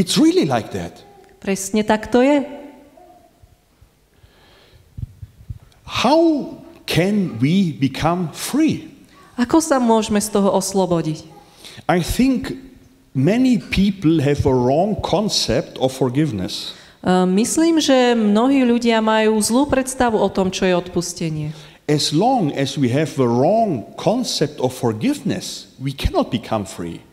It's 0.00 0.16
really 0.16 0.48
like 0.48 0.72
that. 0.72 1.04
Presne 1.44 1.84
tak 1.84 2.08
to 2.08 2.24
je. 2.24 2.40
How 5.84 6.56
can 6.88 7.36
we 7.36 7.76
become 7.76 8.32
free? 8.32 8.88
Ako 9.36 9.60
sa 9.60 9.76
môžeme 9.76 10.22
z 10.24 10.32
toho 10.32 10.56
oslobodiť? 10.56 11.26
I 11.84 12.00
think 12.00 12.56
many 13.12 13.60
people 13.60 14.24
have 14.24 14.46
a 14.48 14.54
wrong 14.54 14.96
concept 15.04 15.76
of 15.76 15.92
forgiveness. 15.92 16.72
E, 17.04 17.28
Myslím, 17.28 17.84
že 17.84 18.16
mnohí 18.16 18.64
ľudia 18.64 19.04
majú 19.04 19.36
zlú 19.44 19.68
predstavu 19.68 20.16
o 20.16 20.32
tom, 20.32 20.48
čo 20.48 20.64
je 20.64 20.72
odpustenie. 20.72 21.52
As 21.84 22.16
long 22.16 22.48
as 22.56 22.80
we 22.80 22.88
have 22.88 23.12
the 23.20 23.28
wrong 23.28 23.84
concept 24.00 24.56
of 24.56 24.72
forgiveness, 24.72 25.68
we 25.76 25.92
cannot 25.92 26.32
become 26.32 26.64
free. 26.64 27.04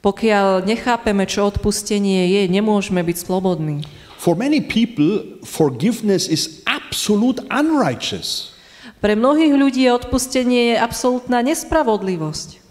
Pokiaľ 0.00 0.64
nechápeme, 0.64 1.28
čo 1.28 1.52
odpustenie 1.52 2.24
je, 2.32 2.42
nemôžeme 2.48 3.04
byť 3.04 3.16
slobodní. 3.28 3.84
For 4.16 4.32
many 4.32 4.64
people, 4.64 5.20
forgiveness 5.44 6.24
is 6.32 6.64
absolute 6.64 7.44
unrighteous. 7.52 8.56
Pre 9.04 9.12
mnohých 9.12 9.52
ľudí 9.52 9.84
odpustenie 9.92 10.72
je 10.72 10.76
absolútna 10.80 11.44
nespravodlivosť. 11.44 12.64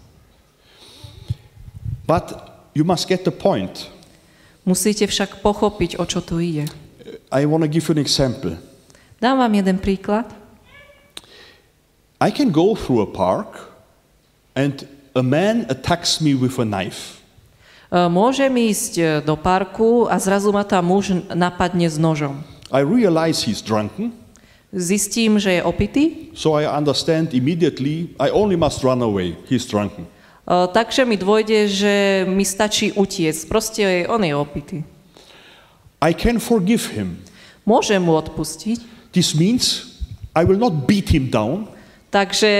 But 2.10 2.34
you 2.74 2.82
must 2.82 3.06
get 3.06 3.22
the 3.22 3.30
point. 3.30 3.86
Musíte 4.66 5.06
však 5.06 5.46
pochopiť, 5.46 6.02
o 6.02 6.04
čo 6.04 6.18
tu 6.18 6.42
ide. 6.42 6.66
I 7.30 7.46
want 7.46 7.62
to 7.62 7.70
give 7.70 7.86
you 7.86 7.94
an 7.94 8.02
example. 8.02 8.58
Dám 9.22 9.38
vám 9.38 9.54
jeden 9.54 9.78
príklad. 9.78 10.26
I 12.18 12.34
can 12.34 12.50
go 12.50 12.74
through 12.74 13.06
a 13.06 13.10
park 13.10 13.70
and 14.58 14.82
a 15.14 15.22
man 15.22 15.70
attacks 15.70 16.18
me 16.18 16.34
with 16.34 16.58
a 16.58 16.66
knife. 16.66 17.22
E, 17.88 18.10
Môžem 18.10 18.50
ísť 18.50 18.92
e, 18.98 19.02
do 19.22 19.38
parku 19.38 20.10
a 20.10 20.18
zrazu 20.18 20.50
ma 20.50 20.66
tam 20.66 20.90
muž 20.90 21.14
napadne 21.30 21.86
s 21.86 21.94
nožom. 21.96 22.42
I 22.74 22.82
realize 22.82 23.46
he's 23.46 23.62
drunken, 23.62 24.10
Zistím, 24.74 25.38
že 25.38 25.52
je 25.52 25.62
opitý, 25.62 26.34
so 26.34 26.58
I 26.58 26.66
understand 26.66 27.32
immediately 27.32 28.12
I 28.18 28.34
only 28.34 28.58
must 28.58 28.82
run 28.82 29.00
away. 29.00 29.38
He's 29.48 29.64
drunken. 29.64 30.10
E, 30.46 30.66
takže 30.70 31.02
mi 31.04 31.18
dôjde, 31.18 31.66
že 31.66 31.94
mi 32.30 32.46
stačí 32.46 32.94
utiec. 32.94 33.34
Proste 33.50 34.06
on 34.06 34.22
je 34.22 34.32
opitý. 34.32 34.78
I 36.00 36.14
can 36.14 36.38
forgive 36.38 36.94
him. 36.94 37.20
Môžem 37.66 37.98
mu 37.98 38.14
odpustiť, 38.14 38.96
This 39.10 39.32
means 39.34 39.96
I 40.36 40.44
will 40.44 40.60
not 40.60 40.86
beat 40.86 41.08
him 41.08 41.32
down 41.32 41.72
takže 42.10 42.50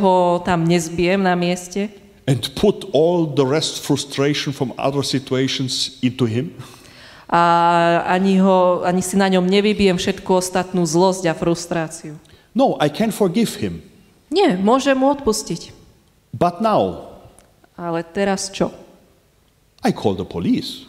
ho 0.00 0.42
tam 0.42 0.66
nezbijem 0.66 1.22
na 1.22 1.34
mieste 1.38 1.90
and 2.26 2.50
put 2.58 2.88
all 2.90 3.26
the 3.30 3.44
rest 3.44 3.84
frustration 3.84 4.50
from 4.50 4.72
other 4.78 5.04
situations 5.04 5.98
into 6.02 6.24
him. 6.24 6.50
a 7.30 8.04
ani, 8.06 8.38
ho, 8.38 8.82
ani 8.86 9.02
si 9.02 9.16
na 9.18 9.26
ňom 9.26 9.46
nevybijem 9.46 9.98
všetku 9.98 10.28
ostatnú 10.38 10.86
zlosť 10.86 11.30
a 11.30 11.34
frustráciu. 11.34 12.14
No, 12.54 12.78
I 12.78 12.86
can 12.86 13.10
forgive 13.10 13.58
him. 13.58 13.82
Nie, 14.30 14.54
môžem 14.54 14.94
mu 14.94 15.10
odpustiť. 15.10 15.74
But 16.30 16.62
now 16.62 17.13
Ale 17.74 18.06
teraz 18.06 18.50
čo? 18.50 18.70
I 19.82 19.90
call 19.92 20.14
the 20.14 20.24
police 20.24 20.86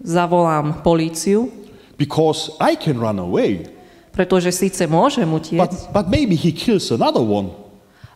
Zavolám 0.00 0.80
políciu, 0.80 1.52
because 2.00 2.56
I 2.56 2.72
can 2.76 2.96
run 2.96 3.20
away. 3.20 3.68
pretože 4.10 4.48
síce 4.52 4.88
môžem 4.88 5.28
utiecť, 5.28 5.60
But, 5.60 5.74
but 5.92 6.06
maybe 6.08 6.34
he 6.36 6.50
kills 6.52 6.88
another 6.90 7.20
one. 7.20 7.52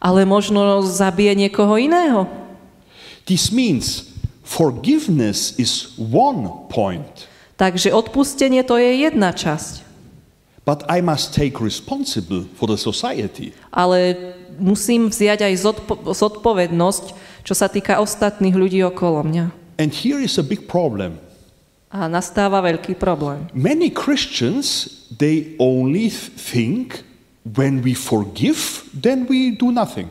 ale 0.00 0.24
možno 0.24 0.80
zabije 0.84 1.32
niekoho 1.36 1.76
iného. 1.76 2.24
This 3.28 3.48
means 3.52 4.12
forgiveness 4.44 5.56
is 5.60 5.92
one 6.00 6.68
point, 6.68 7.28
Takže 7.56 7.94
odpustenie 7.94 8.64
to 8.66 8.74
je 8.80 9.06
jedna 9.06 9.30
časť. 9.32 9.84
but 10.64 10.80
I 10.88 11.04
must 11.04 11.36
take 11.36 11.60
responsible 11.60 12.48
for 12.56 12.64
the 12.68 12.80
society. 12.80 13.52
Ale 13.68 14.16
musím 14.56 15.12
vziať 15.12 15.44
aj 15.44 15.54
zodpo- 15.60 16.00
zodpovednosť, 16.16 17.04
čo 17.44 17.52
sa 17.52 17.68
týka 17.68 18.00
ostatných 18.00 18.56
ľudí 18.56 18.80
okolo 18.82 19.22
mňa. 19.28 19.44
And 19.76 19.92
here 19.92 20.18
is 20.18 20.40
a 20.40 20.44
big 20.44 20.64
problem. 20.64 21.20
A 21.94 22.10
nastáva 22.10 22.58
veľký 22.64 22.98
problém. 22.98 23.46
Many 23.54 23.92
Christians 23.92 24.90
they 25.14 25.54
only 25.62 26.10
think 26.34 27.06
when 27.46 27.84
we 27.84 27.94
forgive, 27.94 28.82
then 28.90 29.28
we 29.30 29.54
do 29.54 29.70
nothing. 29.70 30.10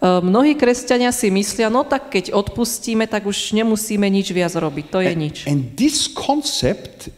E, 0.00 0.08
Mnohí 0.24 0.58
kresťania 0.58 1.14
si 1.14 1.30
myslia, 1.30 1.70
no 1.70 1.86
tak 1.86 2.10
keď 2.10 2.34
odpustíme, 2.34 3.06
tak 3.06 3.28
už 3.28 3.54
nemusíme 3.54 4.08
nič 4.08 4.34
viac 4.34 4.56
robiť. 4.56 4.86
To 4.90 4.98
je 4.98 5.12
nič. 5.14 5.36
And 5.46 5.76
this 5.78 6.10
concept 6.10 7.12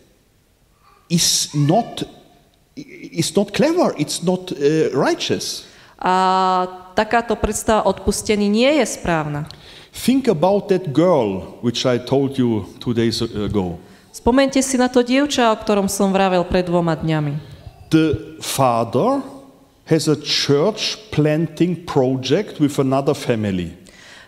is 1.09 1.55
not 1.55 2.05
is 3.13 3.35
not 3.35 3.57
clever. 3.57 3.95
It's 3.97 4.23
not 4.23 4.53
uh, 4.53 4.93
righteous. 4.95 5.67
A 5.99 6.78
takáto 6.99 7.39
predstava 7.39 7.87
odpustení 7.87 8.51
nie 8.51 8.83
je 8.83 8.87
správna. 8.99 9.47
Think 9.95 10.27
about 10.27 10.67
that 10.75 10.91
girl 10.91 11.55
which 11.63 11.87
I 11.87 12.03
told 12.03 12.35
you 12.35 12.67
two 12.83 12.91
days 12.91 13.23
ago. 13.23 13.79
Spomente 14.11 14.59
si 14.59 14.75
na 14.75 14.91
to 14.91 15.07
dievča, 15.07 15.55
o 15.55 15.57
ktorom 15.63 15.87
som 15.87 16.11
vravel 16.11 16.43
pred 16.43 16.67
dvoma 16.67 16.99
dňami. 16.99 17.39
The 17.95 18.37
father 18.43 19.23
has 19.87 20.11
a 20.11 20.19
church 20.19 20.99
planting 21.15 21.87
project 21.87 22.59
with 22.59 22.77
another 22.83 23.15
family. 23.15 23.73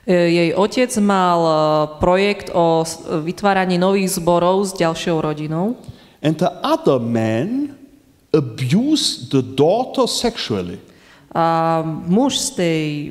E, 0.08 0.14
Jej 0.14 0.50
otec 0.56 0.88
mal 1.02 1.38
e, 1.44 1.52
projekt 2.00 2.48
o 2.54 2.86
s- 2.86 3.02
vytváraní 3.04 3.76
nových 3.76 4.16
zborov 4.16 4.64
s 4.64 4.72
ďalšou 4.78 5.20
rodinou 5.20 5.74
And 6.22 6.36
the 6.36 6.52
other 6.64 6.96
man 7.00 7.76
abused 8.32 9.32
the 9.32 9.42
daughter 9.42 10.06
sexually. 10.06 10.78
A 11.30 11.78
muž 11.86 12.38
z 12.38 12.48
tej, 12.50 12.86
e, 13.06 13.10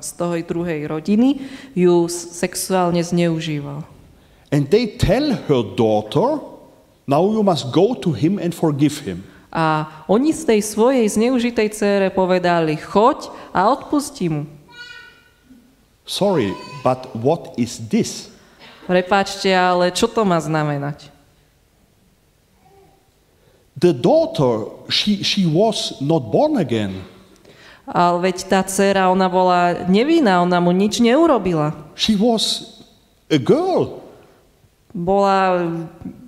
z 0.00 0.10
toho 0.16 0.34
druhej 0.40 0.88
rodiny 0.88 1.44
ju 1.76 2.08
sexuálne 2.08 3.04
zneužíval. 3.04 3.84
And 4.48 4.70
they 4.70 4.86
tell 4.86 5.36
her 5.48 5.62
daughter, 5.76 6.40
now 7.04 7.20
you 7.28 7.44
must 7.44 7.68
go 7.68 7.92
to 7.92 8.16
him 8.16 8.40
and 8.40 8.56
forgive 8.56 9.04
him. 9.04 9.20
A 9.54 9.86
oni 10.10 10.34
z 10.34 10.50
tej 10.50 10.60
svojej 10.66 11.06
zneužitej 11.06 11.68
cére 11.70 12.08
povedali, 12.10 12.74
choď 12.74 13.30
a 13.54 13.70
odpusti 13.70 14.26
mu. 14.26 14.42
Sorry, 16.04 16.50
but 16.82 17.06
what 17.14 17.54
is 17.54 17.78
this? 17.78 18.34
Prepáčte, 18.84 19.48
ale 19.54 19.94
čo 19.94 20.10
to 20.10 20.26
má 20.26 20.36
znamenať? 20.42 21.08
The 23.78 23.94
daughter, 23.94 24.70
she, 24.88 25.24
she 25.24 25.48
was 25.48 25.98
not 26.00 26.28
born 26.30 26.60
again. 26.60 27.13
Ale 27.84 28.16
veď 28.24 28.48
tá 28.48 28.60
dcéra, 28.64 29.12
ona 29.12 29.28
bola 29.28 29.84
nevinná, 29.88 30.40
ona 30.40 30.56
mu 30.60 30.72
nič 30.72 31.04
neurobila. 31.04 31.76
She 31.92 32.16
was 32.16 32.80
a 33.28 33.36
girl. 33.36 34.00
Bola 34.94 35.68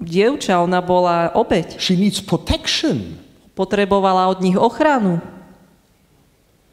dievča, 0.05 0.61
ona 0.61 0.85
bola 0.85 1.33
obeď. 1.33 1.81
She 1.81 1.97
needs 1.97 2.21
protection. 2.21 3.16
Potrebovala 3.57 4.29
od 4.29 4.45
nich 4.45 4.59
ochranu. 4.59 5.21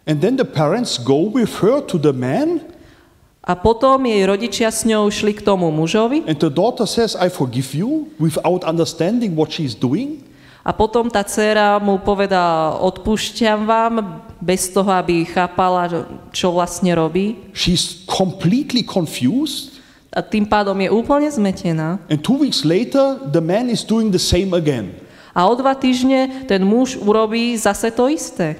And 0.03 0.19
then 0.19 0.35
the 0.35 0.43
parents 0.43 0.99
go 0.99 1.31
with 1.31 1.63
her 1.63 1.79
to 1.79 1.95
the 1.95 2.11
man, 2.11 2.59
A 3.43 3.59
potom 3.59 4.07
jej 4.07 4.23
rodičia 4.23 4.71
s 4.71 4.87
ňou 4.87 5.11
šli 5.11 5.35
k 5.35 5.43
tomu 5.43 5.67
mužovi 5.67 6.23
and 6.23 6.39
the 6.39 6.47
daughter 6.47 6.87
says, 6.87 7.11
I 7.19 7.27
forgive 7.27 7.75
you, 7.75 8.07
without 8.15 8.63
understanding 8.63 9.35
what 9.35 9.51
she's 9.51 9.75
doing. 9.75 10.23
A 10.63 10.71
potom 10.71 11.11
tá 11.11 11.27
dcéra 11.27 11.75
mu 11.83 11.99
povedala, 11.99 12.79
odpúšťam 12.79 13.67
vám, 13.67 14.23
bez 14.39 14.71
toho, 14.71 14.87
aby 14.95 15.27
chápala, 15.27 15.91
čo 16.31 16.55
vlastne 16.55 16.95
robí. 16.95 17.51
She's 17.51 18.07
completely 18.07 18.83
confused. 18.83 19.75
A 20.13 20.23
tým 20.23 20.47
pádom 20.47 20.77
je 20.79 20.87
úplne 20.87 21.27
zmetená. 21.27 21.99
And 22.07 22.23
two 22.23 22.39
weeks 22.39 22.63
later, 22.63 23.19
the 23.27 23.43
man 23.43 23.67
is 23.67 23.83
doing 23.83 24.13
the 24.13 24.21
same 24.21 24.55
again. 24.55 24.95
A 25.35 25.49
o 25.49 25.53
dva 25.57 25.73
týždne 25.75 26.45
ten 26.45 26.61
muž 26.63 26.95
urobí 26.95 27.57
zase 27.57 27.89
to 27.91 28.07
isté. 28.07 28.55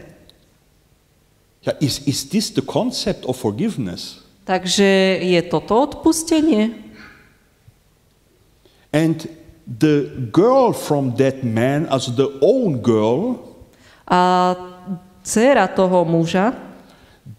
Yeah, 1.63 1.77
is, 1.79 2.03
is 2.03 2.27
this 2.27 2.51
the 2.51 2.65
concept 2.65 3.23
of 3.23 3.39
forgiveness? 3.39 4.19
Takže 4.43 5.23
je 5.23 5.39
toto 5.47 5.79
odpustenie? 5.79 6.75
And 8.91 9.23
the 9.67 10.11
girl 10.31 10.73
from 10.73 11.15
that 11.17 11.43
man, 11.43 11.87
as 11.89 12.11
the 12.15 12.29
own 12.41 12.81
girl, 12.83 13.53
A 14.03 14.55
dcéra 15.23 15.67
toho 15.67 16.03
muža, 16.03 16.53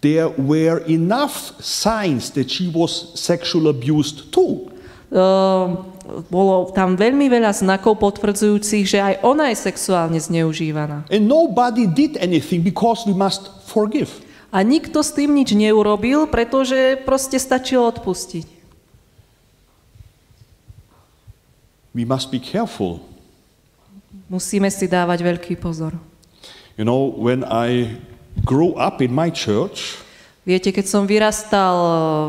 there 0.01 0.33
were 0.37 0.81
enough 0.89 1.53
signs 1.61 2.33
that 2.33 2.49
she 2.49 2.71
was 2.73 3.13
sexual 3.13 3.69
abused 3.69 4.33
too. 4.33 4.73
Ehm, 5.13 5.93
bolo 6.29 6.73
tam 6.73 6.97
veľmi 6.97 7.29
veľa 7.29 7.53
znakov 7.53 8.01
potvrdzujúcich, 8.01 8.85
že 8.85 8.99
aj 9.01 9.15
ona 9.21 9.53
je 9.53 9.57
sexuálne 9.61 10.17
zneužívaná. 10.17 11.05
And 11.13 11.29
nobody 11.29 11.85
did 11.85 12.17
anything 12.17 12.65
because 12.65 13.05
we 13.05 13.13
must 13.13 13.45
forgive. 13.69 14.09
A 14.49 14.65
nikto 14.65 15.05
s 15.05 15.13
tým 15.13 15.37
nič 15.37 15.53
neurobil, 15.53 16.25
pretože 16.31 16.97
proste 17.05 17.37
stačilo 17.37 17.85
odpustiť. 17.91 18.54
We 21.95 22.03
must 22.03 22.27
be 22.27 22.43
careful. 22.43 22.99
Musíme 24.27 24.67
si 24.67 24.83
dávať 24.83 25.23
veľký 25.23 25.55
pozor. 25.55 25.95
You 26.75 26.83
know, 26.83 27.15
when 27.15 27.47
I 27.47 27.95
grew 28.43 28.75
up 28.75 28.99
in 28.99 29.15
my 29.15 29.31
church, 29.31 30.03
Viete, 30.45 30.69
keď 30.69 30.85
som 30.85 31.09
vyrastal 31.09 31.73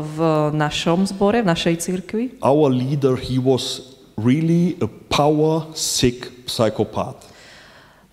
v 0.01 0.49
našom 0.57 1.05
zbore, 1.05 1.45
v 1.45 1.53
našej 1.53 1.75
cirkvi, 1.77 2.33
our 2.41 2.65
leader, 2.65 3.13
he 3.13 3.37
was 3.37 3.93
really 4.17 4.73
a 4.81 4.89
power 4.89 5.69
sick 5.77 6.25
psychopath. 6.49 7.29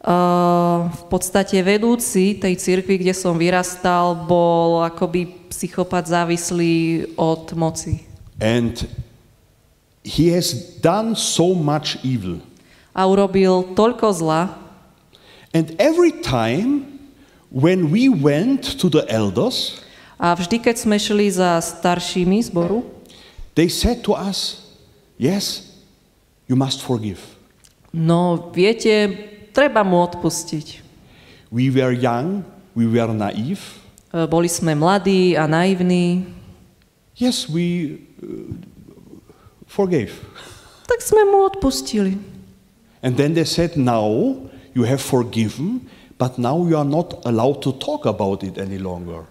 Uh, 0.04 0.92
v 0.92 1.04
podstate 1.08 1.56
vedúci 1.64 2.36
tej 2.36 2.60
cirkvi, 2.60 3.00
kde 3.00 3.16
som 3.16 3.40
vyrastal, 3.40 4.12
bol 4.28 4.84
akoby 4.84 5.48
psychopat 5.48 6.04
závislý 6.04 7.08
od 7.16 7.56
moci. 7.56 8.04
And 8.36 8.84
he 10.04 10.28
has 10.28 10.52
done 10.84 11.16
so 11.16 11.56
much 11.56 11.96
evil. 12.04 12.38
A 12.94 13.08
urobil 13.08 13.72
toľko 13.74 14.12
zla, 14.12 14.42
And 15.54 15.70
every 15.78 16.10
time 16.10 16.98
when 17.48 17.90
we 17.94 18.10
went 18.10 18.76
to 18.82 18.90
the 18.90 19.06
elders, 19.06 19.80
a 20.18 20.34
vždy, 20.34 20.58
keď 20.62 20.76
sme 20.78 20.98
šli 20.98 21.30
za 21.30 21.58
staršími 21.58 22.38
zboru, 22.42 22.82
they 23.54 23.70
said 23.70 24.02
to 24.06 24.14
us, 24.14 24.62
Yes, 25.14 25.62
you 26.50 26.58
must 26.58 26.82
forgive. 26.82 27.22
No, 27.94 28.50
viete, 28.50 29.14
treba 29.54 29.86
mu 29.86 30.02
odpustiť. 30.02 30.82
We 31.54 31.70
were 31.70 31.94
young, 31.94 32.42
we 32.74 32.90
were 32.90 33.14
naive. 33.14 33.62
E, 34.10 34.26
Boli 34.26 34.50
sme 34.50 34.74
mladí 34.74 35.38
a 35.38 35.46
naivní, 35.46 36.26
Yes, 37.14 37.46
we 37.46 37.94
uh, 38.18 38.50
forgave. 39.74 40.14
tak 40.86 41.02
sme 41.02 41.26
mu 41.26 41.50
odpustili. 41.50 42.14
And 43.02 43.18
then 43.18 43.34
they 43.34 43.44
said, 43.44 43.76
Now 43.76 44.38
you 44.72 44.86
have 44.86 45.02
forgiven, 45.02 45.90
but 46.16 46.38
now 46.38 46.62
you 46.64 46.78
are 46.78 46.88
not 46.88 47.26
allowed 47.26 47.60
to 47.66 47.74
talk 47.76 48.06
about 48.06 48.46
it 48.46 48.56
any 48.56 48.78
longer. 48.78 49.26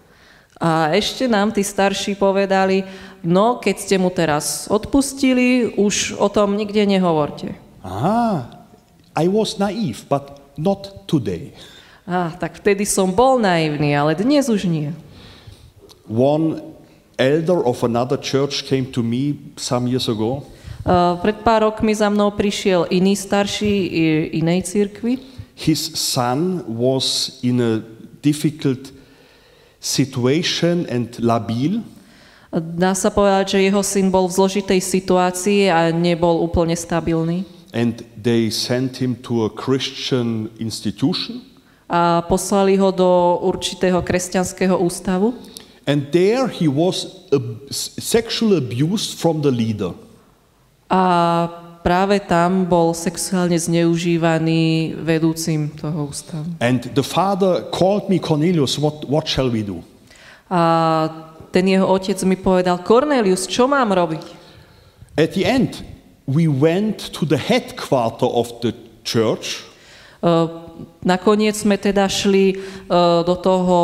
A 0.64 0.96
ešte 0.96 1.28
nám 1.28 1.52
tí 1.52 1.60
starší 1.60 2.16
povedali, 2.16 2.88
no 3.26 3.60
keď 3.60 3.76
ste 3.76 3.96
mu 4.00 4.08
teraz 4.14 4.70
odpustili, 4.72 5.76
už 5.76 6.16
o 6.16 6.32
tom 6.32 6.56
nikde 6.56 6.88
nehovorte. 6.88 7.58
Ah, 7.84 8.64
I 9.12 9.28
was 9.28 9.60
naive, 9.60 10.08
but 10.08 10.39
not 10.56 11.04
today. 11.10 11.52
Á, 12.08 12.36
tak 12.39 12.64
vtedy 12.64 12.88
som 12.88 13.12
bol 13.12 13.39
naivný, 13.44 13.91
ale 13.91 14.16
dnes 14.16 14.48
už 14.48 14.68
nie. 14.72 14.96
One 16.08 16.73
elder 17.18 17.61
of 17.64 17.84
another 17.84 18.18
church 18.18 18.64
came 18.66 18.86
to 18.89 19.03
me 19.03 19.36
some 19.57 19.88
years 19.88 20.07
ago 20.07 20.43
Uh, 20.84 21.16
pred 21.24 21.39
pár 21.47 21.64
rokmi 21.64 21.95
za 21.95 22.11
mnou 22.11 22.36
prišiel 22.36 22.91
iný 22.91 23.16
starší 23.16 23.72
inej 24.36 24.68
cirkvi. 24.68 25.16
his 25.55 25.80
son 25.95 26.59
was 26.68 27.39
in 27.39 27.64
a 27.64 27.80
difficult 28.20 28.91
situation 29.80 30.84
and 30.91 31.20
labil 31.24 31.80
Dá 32.53 32.93
sa 32.93 33.09
povedať, 33.09 33.57
že 33.57 33.66
jeho 33.66 33.82
syn 33.82 34.14
bol 34.14 34.30
v 34.30 34.36
zložitej 34.38 34.78
situácii 34.78 35.74
a 35.74 35.89
nebol 35.89 36.43
úplne 36.43 36.76
stabilný. 36.78 37.47
and 37.72 38.03
they 38.20 38.51
sent 38.51 38.99
him 38.99 39.16
to 39.18 39.47
a 39.47 39.49
christian 39.49 40.51
institution 40.59 41.41
A 41.88 42.22
poslali 42.28 42.76
ho 42.76 42.91
do 42.91 43.38
určitého 43.45 44.01
kresťanského 44.01 44.74
ústavu. 44.82 45.32
And 45.86 46.08
there 46.12 46.48
he 46.48 46.68
was 46.68 47.28
ab- 47.32 47.68
sexual 48.00 48.56
abused 48.56 49.20
from 49.20 49.42
the 49.42 49.52
leader 49.52 49.92
A 50.88 51.50
práve 51.84 52.24
tam 52.24 52.64
bol 52.64 52.96
sexuálne 52.96 53.60
zneužívaný 53.60 54.96
vedúcim 55.04 55.68
toho 55.76 56.08
ústavu. 56.08 56.48
and 56.64 56.88
the 56.96 57.04
father 57.04 57.68
called 57.76 58.08
me 58.08 58.16
cornelius 58.20 58.80
what, 58.80 59.04
what 59.10 59.28
shall 59.28 59.52
we 59.52 59.60
do 59.66 59.84
A 60.48 61.10
ten 61.52 61.66
jeho 61.68 61.86
otec 61.86 62.18
mi 62.24 62.36
povedal, 62.36 62.82
Cornelius, 62.82 63.46
čo 63.50 63.68
mám 63.68 63.92
robiť? 63.92 64.24
at 65.20 65.36
the 65.36 65.44
end 65.44 65.84
we 66.24 66.48
went 66.48 67.12
to 67.12 67.28
the 67.28 67.38
headquarter 67.38 68.26
of 68.30 68.48
the 68.64 68.72
church 69.04 69.68
Uh, 70.24 70.62
nakoniec 71.02 71.56
sme 71.56 71.76
teda 71.76 72.08
šli 72.08 72.58
uh, 72.88 73.22
do, 73.22 73.36
toho, 73.36 73.80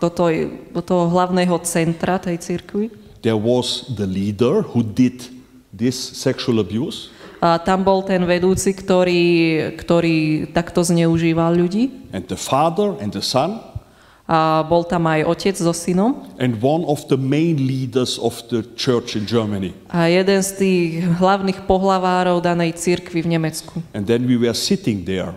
do, 0.00 0.08
toho, 0.10 0.30
do 0.72 0.82
toho 0.82 1.04
hlavného 1.08 1.56
centra 1.62 2.18
tej 2.18 2.38
cirkvi. 2.38 2.90
there 3.22 3.38
was 3.38 3.86
the 3.94 4.06
leader 4.06 4.66
who 4.74 4.82
did 4.82 5.22
this 5.70 5.94
sexual 5.96 6.58
abuse 6.60 7.08
A 7.42 7.58
tam 7.58 7.82
bol 7.82 8.06
ten 8.06 8.22
vedúci, 8.22 8.70
ktorý, 8.70 9.22
ktorý 9.74 10.46
takto 10.54 10.86
zneužíval 10.86 11.58
ľudí. 11.58 11.90
and 12.14 12.22
the 12.30 12.38
father 12.38 12.94
and 13.02 13.10
the 13.10 13.22
son 13.22 13.58
A 14.30 14.62
bol 14.62 14.86
tam 14.86 15.10
aj 15.10 15.26
otec 15.26 15.58
so 15.58 15.74
synom. 15.74 16.22
and 16.38 16.62
one 16.62 16.86
of 16.86 17.02
the 17.10 17.18
main 17.18 17.58
leaders 17.58 18.16
of 18.22 18.38
the 18.54 18.62
church 18.78 19.18
in 19.18 19.26
Germany. 19.26 19.74
A 19.90 20.06
jeden 20.06 20.38
z 20.40 20.50
tých 20.56 20.88
hlavných 21.18 21.66
pohlavárov 21.66 22.38
danej 22.38 22.78
cirkvi 22.78 23.26
v 23.26 23.34
Nemecku. 23.34 23.82
And 23.92 24.06
then 24.06 24.22
we 24.30 24.38
were 24.38 24.54
sitting 24.54 25.02
there. 25.02 25.34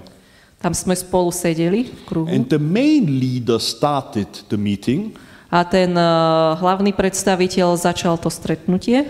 Tam 0.66 0.74
sme 0.74 0.97
spolu 0.97 1.30
sedeli 1.30 1.86
v 1.86 2.01
kruhu. 2.09 2.26
And 2.26 2.49
the 2.49 2.57
main 2.57 3.05
leader 3.22 3.61
started 3.61 4.49
the 4.49 4.57
meeting. 4.57 5.13
A 5.53 5.61
ten 5.61 5.93
uh, 5.93 6.57
hlavný 6.57 6.89
predstaviteľ 6.89 7.78
začal 7.78 8.18
to 8.18 8.34
stretnutie. 8.34 9.05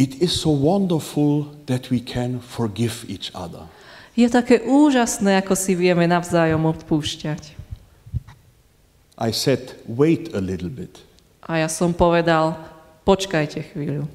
It 0.00 0.16
is 0.24 0.32
so 0.32 0.48
wonderful 0.48 1.52
that 1.68 1.92
we 1.92 2.00
can 2.00 2.40
forgive 2.40 3.04
each 3.04 3.28
other. 3.36 3.68
Je 4.16 4.24
také 4.32 4.64
úžasné, 4.64 5.44
ako 5.44 5.52
si 5.52 5.76
vieme 5.76 6.08
navzájom 6.08 6.64
odpúšťať. 6.72 7.52
I 9.20 9.36
said, 9.36 9.76
wait 9.84 10.32
a 10.32 10.40
little 10.40 10.72
bit. 10.72 11.04
A 11.44 11.60
ja 11.60 11.68
som 11.68 11.92
povedal, 11.92 12.56
počkajte 13.04 13.76
chvíľu. 13.76 14.08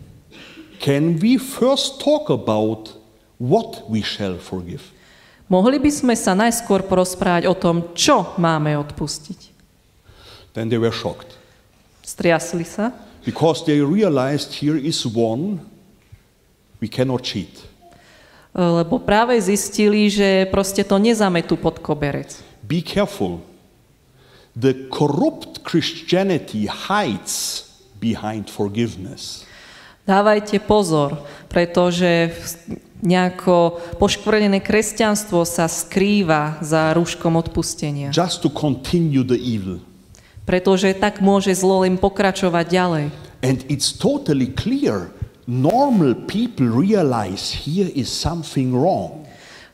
Can 0.82 1.22
we 1.22 1.38
first 1.38 2.02
talk 2.02 2.34
about 2.34 2.98
what 3.38 3.86
we 3.86 4.02
shall 4.02 4.42
forgive? 4.42 4.90
Mohli 5.52 5.84
by 5.84 5.92
sme 5.92 6.16
sa 6.16 6.32
najskôr 6.32 6.88
porozprávať 6.88 7.44
o 7.52 7.56
tom, 7.60 7.92
čo 7.92 8.40
máme 8.40 8.72
odpustiť. 8.80 9.52
Then 10.56 10.72
they 10.72 10.80
were 10.80 10.96
shocked 10.96 11.36
Striasli 12.08 12.64
sa, 12.64 12.96
because 13.28 13.64
they 13.68 13.84
realized 13.84 14.56
here 14.64 14.80
is 14.80 15.04
one 15.04 15.60
we 16.80 16.88
cannot 16.88 17.24
cheat. 17.24 17.68
lebo 18.52 19.00
práve 19.00 19.40
zistili, 19.40 20.12
že 20.12 20.44
proste 20.52 20.84
to 20.84 21.00
nezametú 21.00 21.56
pod 21.56 21.80
koberec. 21.80 22.36
Be 22.68 22.84
careful. 22.84 23.40
The 24.60 24.92
corrupt 24.92 25.64
Christianity 25.64 26.68
hides 26.68 27.64
behind 28.04 28.52
forgiveness. 28.52 29.48
Dávajte 30.04 30.60
pozor, 30.60 31.16
pretože 31.48 32.36
nejako 33.02 33.82
poškvrnené 33.98 34.62
kresťanstvo 34.62 35.46
sa 35.46 35.66
skrýva 35.66 36.62
za 36.62 36.94
rúškom 36.94 37.34
odpustenia. 37.38 38.14
just 38.14 38.42
to 38.46 38.50
continue 38.50 39.26
the 39.26 39.38
evil. 39.38 39.82
Pretože 40.46 40.94
tak 40.98 41.22
môže 41.22 41.54
zlo 41.54 41.86
len 41.86 41.98
pokračovať 42.02 42.66
ďalej. 42.66 43.06
And 43.42 43.66
it's 43.70 43.94
totally 43.94 44.54
clear. 44.54 45.14
Normal 45.50 46.14
people 46.30 46.70
realize 46.70 47.66
here 47.66 47.90
is 47.94 48.10
something 48.10 48.74
wrong. 48.74 49.26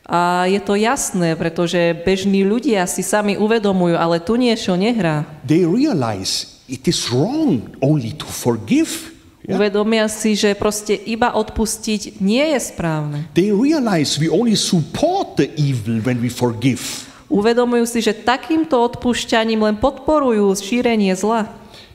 A 0.08 0.48
je 0.48 0.56
to 0.64 0.72
jasné, 0.72 1.36
pretože 1.36 1.76
bežní 2.00 2.40
ľudia 2.40 2.88
si 2.88 3.04
sami 3.04 3.36
uvedomujú, 3.36 3.92
ale 3.92 4.24
tu 4.24 4.40
niečo 4.40 4.72
nehrá. 4.72 5.28
They 5.44 5.68
realize 5.68 6.64
it 6.64 6.88
is 6.88 7.12
wrong 7.12 7.76
only 7.84 8.16
to 8.16 8.24
forgive. 8.24 9.17
Yeah? 9.48 9.56
Uvedomia 9.56 10.04
si, 10.12 10.36
že 10.36 10.52
proste 10.52 10.92
iba 10.92 11.32
odpustiť 11.32 12.20
nie 12.20 12.52
je 12.52 12.60
správne. 12.60 13.32
They 13.32 13.48
realize 13.48 14.20
we 14.20 14.28
only 14.28 14.52
support 14.52 15.40
the 15.40 15.48
evil 15.56 16.04
when 16.04 16.20
we 16.20 16.28
forgive. 16.28 17.08
Uvedomujú 17.32 17.88
si, 17.88 18.04
že 18.04 18.12
takýmto 18.12 18.76
odpúšťaním 18.76 19.64
len 19.64 19.76
podporujú 19.80 20.52
šírenie 20.52 21.16
zla. 21.16 21.48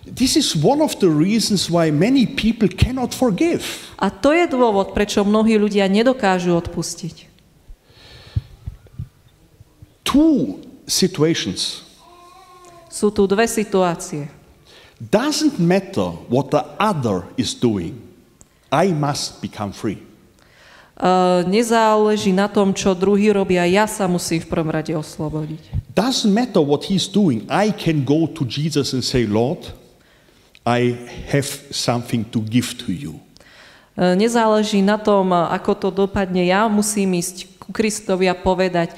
This 0.04 0.34
is 0.34 0.58
one 0.58 0.82
of 0.82 0.98
the 0.98 1.08
reasons 1.08 1.70
why 1.70 1.94
many 1.94 2.26
people 2.26 2.68
cannot 2.68 3.14
forgive. 3.14 3.62
A 4.02 4.10
to 4.10 4.34
je 4.34 4.50
dôvod, 4.50 4.98
prečo 4.98 5.22
mnohí 5.22 5.54
ľudia 5.56 5.86
nedokážu 5.86 6.58
odpustiť. 6.58 7.30
Two 10.02 10.58
situations. 10.90 11.86
Sú 12.90 13.10
tu 13.14 13.30
dve 13.30 13.46
situácie. 13.46 14.43
Doesn't 15.00 15.60
matter 15.60 16.16
what 16.30 16.52
the 16.52 16.64
other 16.78 17.26
is 17.38 17.54
doing. 17.54 18.02
I 18.72 18.94
must 18.94 19.42
become 19.42 19.74
free. 19.74 20.02
Uh, 20.94 21.42
nezáleží 21.50 22.30
na 22.30 22.46
tom, 22.46 22.70
čo 22.70 22.94
druhý 22.94 23.34
robia, 23.34 23.66
ja 23.66 23.90
sa 23.90 24.06
musím 24.06 24.46
v 24.46 24.48
prvom 24.50 24.70
rade 24.70 24.94
oslobodiť. 24.94 25.94
Doesn't 25.98 26.30
matter 26.30 26.62
what 26.62 26.86
he's 26.86 27.10
doing. 27.10 27.50
I 27.50 27.74
can 27.74 28.06
go 28.06 28.30
to 28.30 28.46
Jesus 28.46 28.94
and 28.94 29.02
say, 29.02 29.26
Lord, 29.26 29.74
I 30.64 30.96
have 31.34 31.50
something 31.74 32.22
to 32.30 32.46
give 32.46 32.78
to 32.86 32.94
you. 32.94 33.18
Uh, 33.98 34.14
nezáleží 34.14 34.86
na 34.86 35.02
tom, 35.02 35.34
ako 35.34 35.72
to 35.78 35.90
dopadne, 35.90 36.46
ja 36.46 36.70
musím 36.70 37.18
ísť 37.18 37.58
ku 37.58 37.74
Kristovi 37.74 38.30
a 38.30 38.38
povedať, 38.38 38.94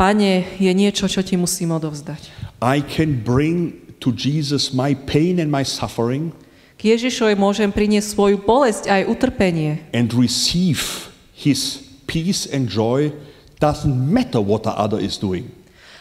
Pane, 0.00 0.56
je 0.56 0.72
niečo, 0.72 1.12
čo 1.12 1.20
ti 1.20 1.36
musím 1.36 1.76
odovzdať. 1.76 2.32
I 2.64 2.80
can 2.80 3.20
bring 3.20 3.76
to 4.00 4.10
Jesus 4.10 4.72
my 4.72 4.96
pain 5.06 5.38
and 5.38 5.52
my 5.52 5.62
suffering 5.62 6.32
K 6.80 6.96
Ježišovi 6.96 7.36
môžem 7.36 7.68
priniesť 7.68 8.16
svoju 8.16 8.36
bolesť 8.40 8.88
aj 8.88 9.02
utrpenie 9.12 9.84
and 9.92 10.16
receive 10.16 11.12
his 11.36 11.84
peace 12.08 12.48
and 12.48 12.72
joy. 12.72 13.12
Doesn't 13.60 13.92
matter 13.92 14.40
what 14.40 14.64
the 14.64 14.72
other 14.72 14.96
is 14.96 15.20
doing. 15.20 15.52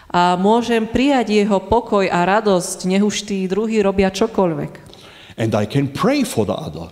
a 0.10 0.34
môžem 0.40 0.88
prijať 0.90 1.36
jeho 1.38 1.60
pokoj 1.62 2.08
a 2.08 2.26
radosť, 2.26 2.88
nech 2.90 3.04
už 3.04 3.28
tí 3.30 3.46
druhí 3.46 3.78
robia 3.84 4.10
čokoľvek. 4.10 4.72
And 5.38 5.54
I 5.54 5.68
can 5.68 5.92
pray 5.92 6.24
for 6.26 6.48
the 6.48 6.56
other, 6.56 6.90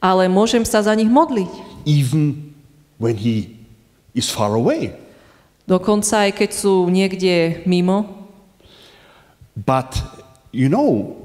Ale 0.00 0.26
môžem 0.32 0.64
sa 0.64 0.80
za 0.80 0.96
nich 0.96 1.06
modliť. 1.12 1.52
even 1.84 2.56
when 2.96 3.20
he 3.20 3.54
is 4.16 4.26
far 4.32 4.56
away. 4.56 4.96
Dokonca 5.68 6.26
aj 6.26 6.40
keď 6.40 6.50
sú 6.56 6.88
niekde 6.88 7.60
mimo. 7.68 8.08
But, 9.54 9.94
you 10.56 10.72
know, 10.72 11.20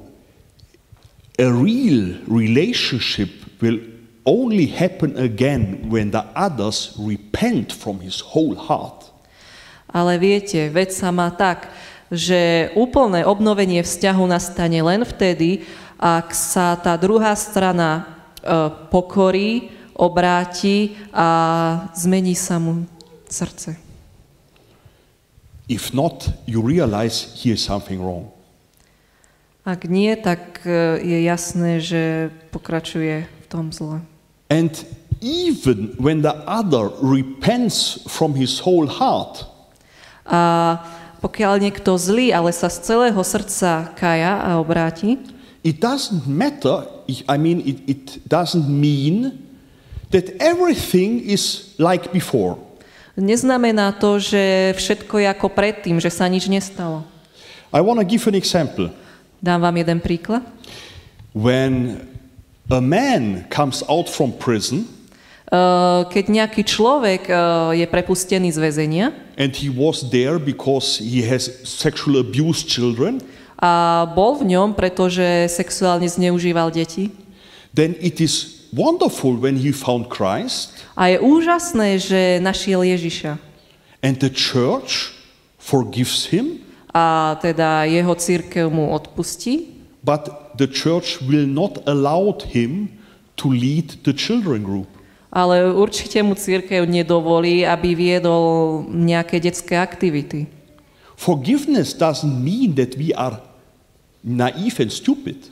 a 1.39 1.47
real 1.47 2.19
relationship 2.27 3.31
will 3.63 3.79
only 4.27 4.67
happen 4.67 5.15
again 5.17 5.87
when 5.89 6.11
the 6.11 6.23
others 6.35 6.93
repent 6.99 7.71
from 7.71 8.03
his 8.03 8.19
whole 8.19 8.53
heart. 8.53 9.07
Ale 9.91 10.19
viete, 10.19 10.71
vec 10.71 10.91
sa 10.91 11.11
má 11.11 11.31
tak, 11.31 11.71
že 12.11 12.71
úplné 12.75 13.23
obnovenie 13.23 13.83
vzťahu 13.83 14.23
nastane 14.27 14.83
len 14.83 15.03
vtedy, 15.07 15.63
ak 15.95 16.31
sa 16.35 16.75
tá 16.79 16.95
druhá 16.99 17.35
strana 17.35 17.89
e, 17.99 18.03
pokorí, 18.87 19.71
obráti 19.95 20.95
a 21.11 21.27
zmení 21.95 22.35
sa 22.35 22.59
mu 22.59 22.87
srdce. 23.27 23.75
If 25.67 25.95
not, 25.95 26.27
you 26.47 26.59
realize 26.63 27.35
here 27.35 27.55
is 27.55 27.63
something 27.63 27.99
wrong. 27.99 28.31
Ak 29.61 29.85
nie, 29.85 30.17
tak 30.17 30.65
e, 30.65 30.97
je 31.01 31.19
jasné, 31.21 31.77
že 31.77 32.33
pokračuje 32.49 33.29
v 33.29 33.45
tom 33.45 33.69
zle. 33.69 34.01
And 34.49 34.73
even 35.21 35.93
when 36.01 36.25
the 36.25 36.33
other 36.49 36.89
repents 36.99 38.01
from 38.09 38.33
his 38.33 38.57
whole 38.59 38.89
heart, 38.89 39.51
A 40.25 40.79
pokiaľ 41.21 41.61
niekto 41.61 41.97
zlý, 41.97 42.33
ale 42.33 42.53
sa 42.53 42.69
z 42.69 42.81
celého 42.87 43.21
srdca 43.21 43.93
kaja 43.93 44.41
a 44.41 44.57
obráti, 44.57 45.17
it 45.61 45.77
doesn't 45.77 46.25
matter, 46.25 46.85
I 47.27 47.37
mean, 47.37 47.61
it, 47.65 47.77
it 47.85 48.05
doesn't 48.25 48.65
mean 48.69 49.37
that 50.09 50.33
everything 50.41 51.21
is 51.21 51.73
like 51.77 52.09
before. 52.13 52.57
neznamená 53.19 53.91
to, 53.99 54.17
že 54.17 54.73
všetko 54.73 55.19
je 55.21 55.27
ako 55.29 55.47
predtým, 55.51 55.99
že 55.99 56.09
sa 56.09 56.25
nič 56.25 56.47
nestalo. 56.47 57.03
I 57.71 57.79
want 57.83 57.99
to 57.99 58.07
give 58.07 58.25
an 58.27 58.35
example. 58.35 58.89
Dám 59.41 59.61
vám 59.61 59.75
jeden 59.77 59.99
príklad. 59.99 60.45
When 61.33 62.05
a 62.71 62.79
man 62.79 63.45
comes 63.49 63.83
out 63.89 64.07
from 64.07 64.31
prison 64.31 64.87
Uh, 65.51 66.07
Keď 66.07 66.31
nejaký 66.31 66.63
človek 66.63 67.27
uh, 67.27 67.75
je 67.75 67.83
prepustený 67.83 68.55
z 68.55 68.59
väzenia 68.63 69.11
and 69.35 69.51
he 69.51 69.67
was 69.67 69.99
there 70.07 70.39
because 70.39 70.95
he 71.03 71.19
has 71.27 71.51
sexual 71.67 72.23
abused 72.23 72.71
children, 72.71 73.19
a 73.59 74.07
bol 74.15 74.39
v 74.39 74.55
ňom, 74.55 74.71
pretože 74.71 75.51
sexuálne 75.51 76.07
zneužíval 76.07 76.71
deti, 76.71 77.11
then 77.75 77.99
it 77.99 78.23
is 78.23 78.63
wonderful 78.71 79.35
when 79.35 79.59
he 79.59 79.75
found 79.75 80.07
Christ 80.07 80.71
a 80.95 81.11
je 81.11 81.19
úžasné, 81.19 81.99
že 81.99 82.39
našiel 82.39 82.87
Ježiša. 82.87 83.35
and 83.99 84.23
the 84.23 84.31
church 84.31 85.11
forgives 85.59 86.31
him, 86.31 86.63
A 86.91 87.39
teda 87.39 87.87
jeho 87.87 88.15
církev 88.15 88.67
mu 88.67 88.91
odpustí, 88.91 89.79
but 90.03 90.27
the 90.59 90.67
church 90.67 91.23
will 91.23 91.47
not 91.47 91.79
allow 91.87 92.35
him 92.51 92.91
to 93.35 93.49
lead 93.49 94.03
the 94.03 94.11
children 94.11 94.63
group. 94.63 94.87
ale 95.31 95.71
určite 95.71 96.19
mu 96.19 96.35
církev 96.35 96.83
nedovolí, 96.83 97.63
aby 97.63 97.95
viedol 97.95 98.83
nejaké 98.91 99.39
detské 99.39 99.79
aktivity. 99.79 100.51
Forgiveness 101.15 101.95
doesn't 101.95 102.43
mean 102.43 102.75
that 102.75 102.99
we 102.99 103.15
are 103.15 103.39
naive 104.19 104.83
and 104.83 104.91
stupid. 104.91 105.47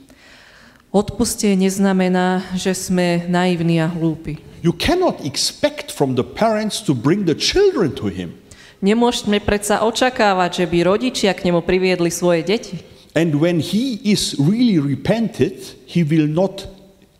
Odpustie 0.92 1.56
neznamená, 1.56 2.44
že 2.58 2.74
sme 2.74 3.24
naivní 3.30 3.80
a 3.80 3.88
hlúpi. 3.88 4.42
You 4.60 4.76
cannot 4.76 5.24
expect 5.24 5.88
from 5.88 6.18
the 6.18 6.26
parents 6.26 6.84
to 6.84 6.92
bring 6.92 7.24
the 7.24 7.38
children 7.38 7.96
to 7.96 8.12
him. 8.12 8.36
Nemôžeme 8.80 9.44
predsa 9.44 9.84
očakávať, 9.84 10.64
že 10.64 10.66
by 10.66 10.78
rodičia 10.88 11.36
k 11.36 11.52
nemu 11.52 11.60
priviedli 11.60 12.08
svoje 12.08 12.40
deti. 12.40 12.80
And 13.12 13.36
when 13.36 13.60
he 13.60 14.00
is 14.00 14.40
really 14.40 14.80
repented, 14.80 15.60
he 15.84 16.00
will 16.00 16.24
not 16.24 16.64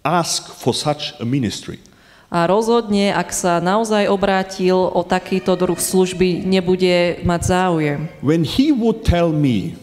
ask 0.01 0.49
for 0.57 0.73
such 0.73 1.13
a 1.21 1.25
ministry. 1.29 1.77
A 2.31 2.47
rozhodne, 2.47 3.11
ak 3.11 3.35
sa 3.35 3.59
naozaj 3.59 4.07
obrátil 4.07 4.79
o 4.79 5.03
takýto 5.03 5.59
druh 5.59 5.77
služby, 5.77 6.47
nebude 6.47 7.21
mať 7.27 7.41
záujem. 7.43 8.01
When 8.23 8.47
he 8.47 8.71
would 8.71 9.03
tell 9.03 9.35
me, 9.35 9.75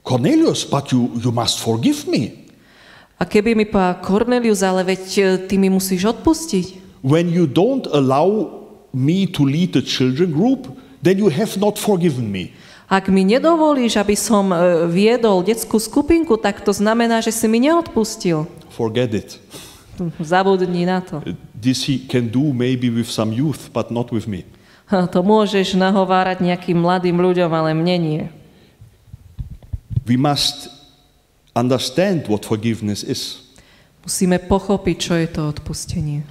Cornelius, 0.00 0.64
but 0.64 0.90
you, 0.90 1.12
you 1.20 1.28
must 1.28 1.60
forgive 1.60 2.08
me. 2.08 2.48
A 3.20 3.28
keby 3.28 3.52
mi 3.52 3.68
povedal, 3.68 4.00
Cornelius, 4.00 4.64
ale 4.64 4.82
veď 4.82 5.04
e, 5.04 5.22
ty 5.44 5.60
mi 5.60 5.68
musíš 5.68 6.08
odpustiť. 6.16 7.00
When 7.04 7.28
you 7.28 7.44
don't 7.44 7.84
allow 7.92 8.55
me 8.96 9.28
to 9.28 9.44
lead 9.44 9.76
the 9.76 9.84
children 9.84 10.32
group, 10.32 10.72
then 11.04 11.20
you 11.20 11.28
have 11.28 11.60
not 11.60 11.76
forgiven 11.76 12.32
me. 12.32 12.56
Ak 12.88 13.12
mi 13.12 13.26
nedovolíš, 13.26 13.98
aby 14.00 14.16
som 14.16 14.48
e, 14.54 14.86
viedol 14.88 15.42
detskú 15.44 15.76
skupinku, 15.76 16.38
tak 16.40 16.62
to 16.62 16.72
znamená, 16.72 17.20
že 17.20 17.34
si 17.34 17.44
mi 17.50 17.60
neodpustil. 17.60 18.48
Forget 18.72 19.10
it. 19.12 19.30
Zabudni 20.22 20.86
na 20.88 21.04
to. 21.04 21.20
This 21.52 21.84
he 21.84 22.00
can 22.08 22.30
do 22.30 22.54
maybe 22.56 22.88
with 22.88 23.10
some 23.10 23.34
youth, 23.34 23.68
but 23.74 23.90
not 23.92 24.08
with 24.14 24.24
me. 24.24 24.48
To 24.86 25.18
môžeš 25.18 25.74
nahovárať 25.74 26.46
nejakým 26.46 26.78
mladým 26.78 27.18
ľuďom, 27.18 27.50
ale 27.50 27.74
mne 27.74 27.96
nie. 27.98 28.22
We 30.06 30.14
must 30.14 30.70
understand 31.58 32.30
what 32.30 32.46
forgiveness 32.46 33.02
is 33.02 33.42
Musíme 34.06 34.38
pochopiť, 34.38 34.96
čo 35.02 35.14
je 35.18 35.26
to 35.26 35.50
odpustenie. 35.50 36.22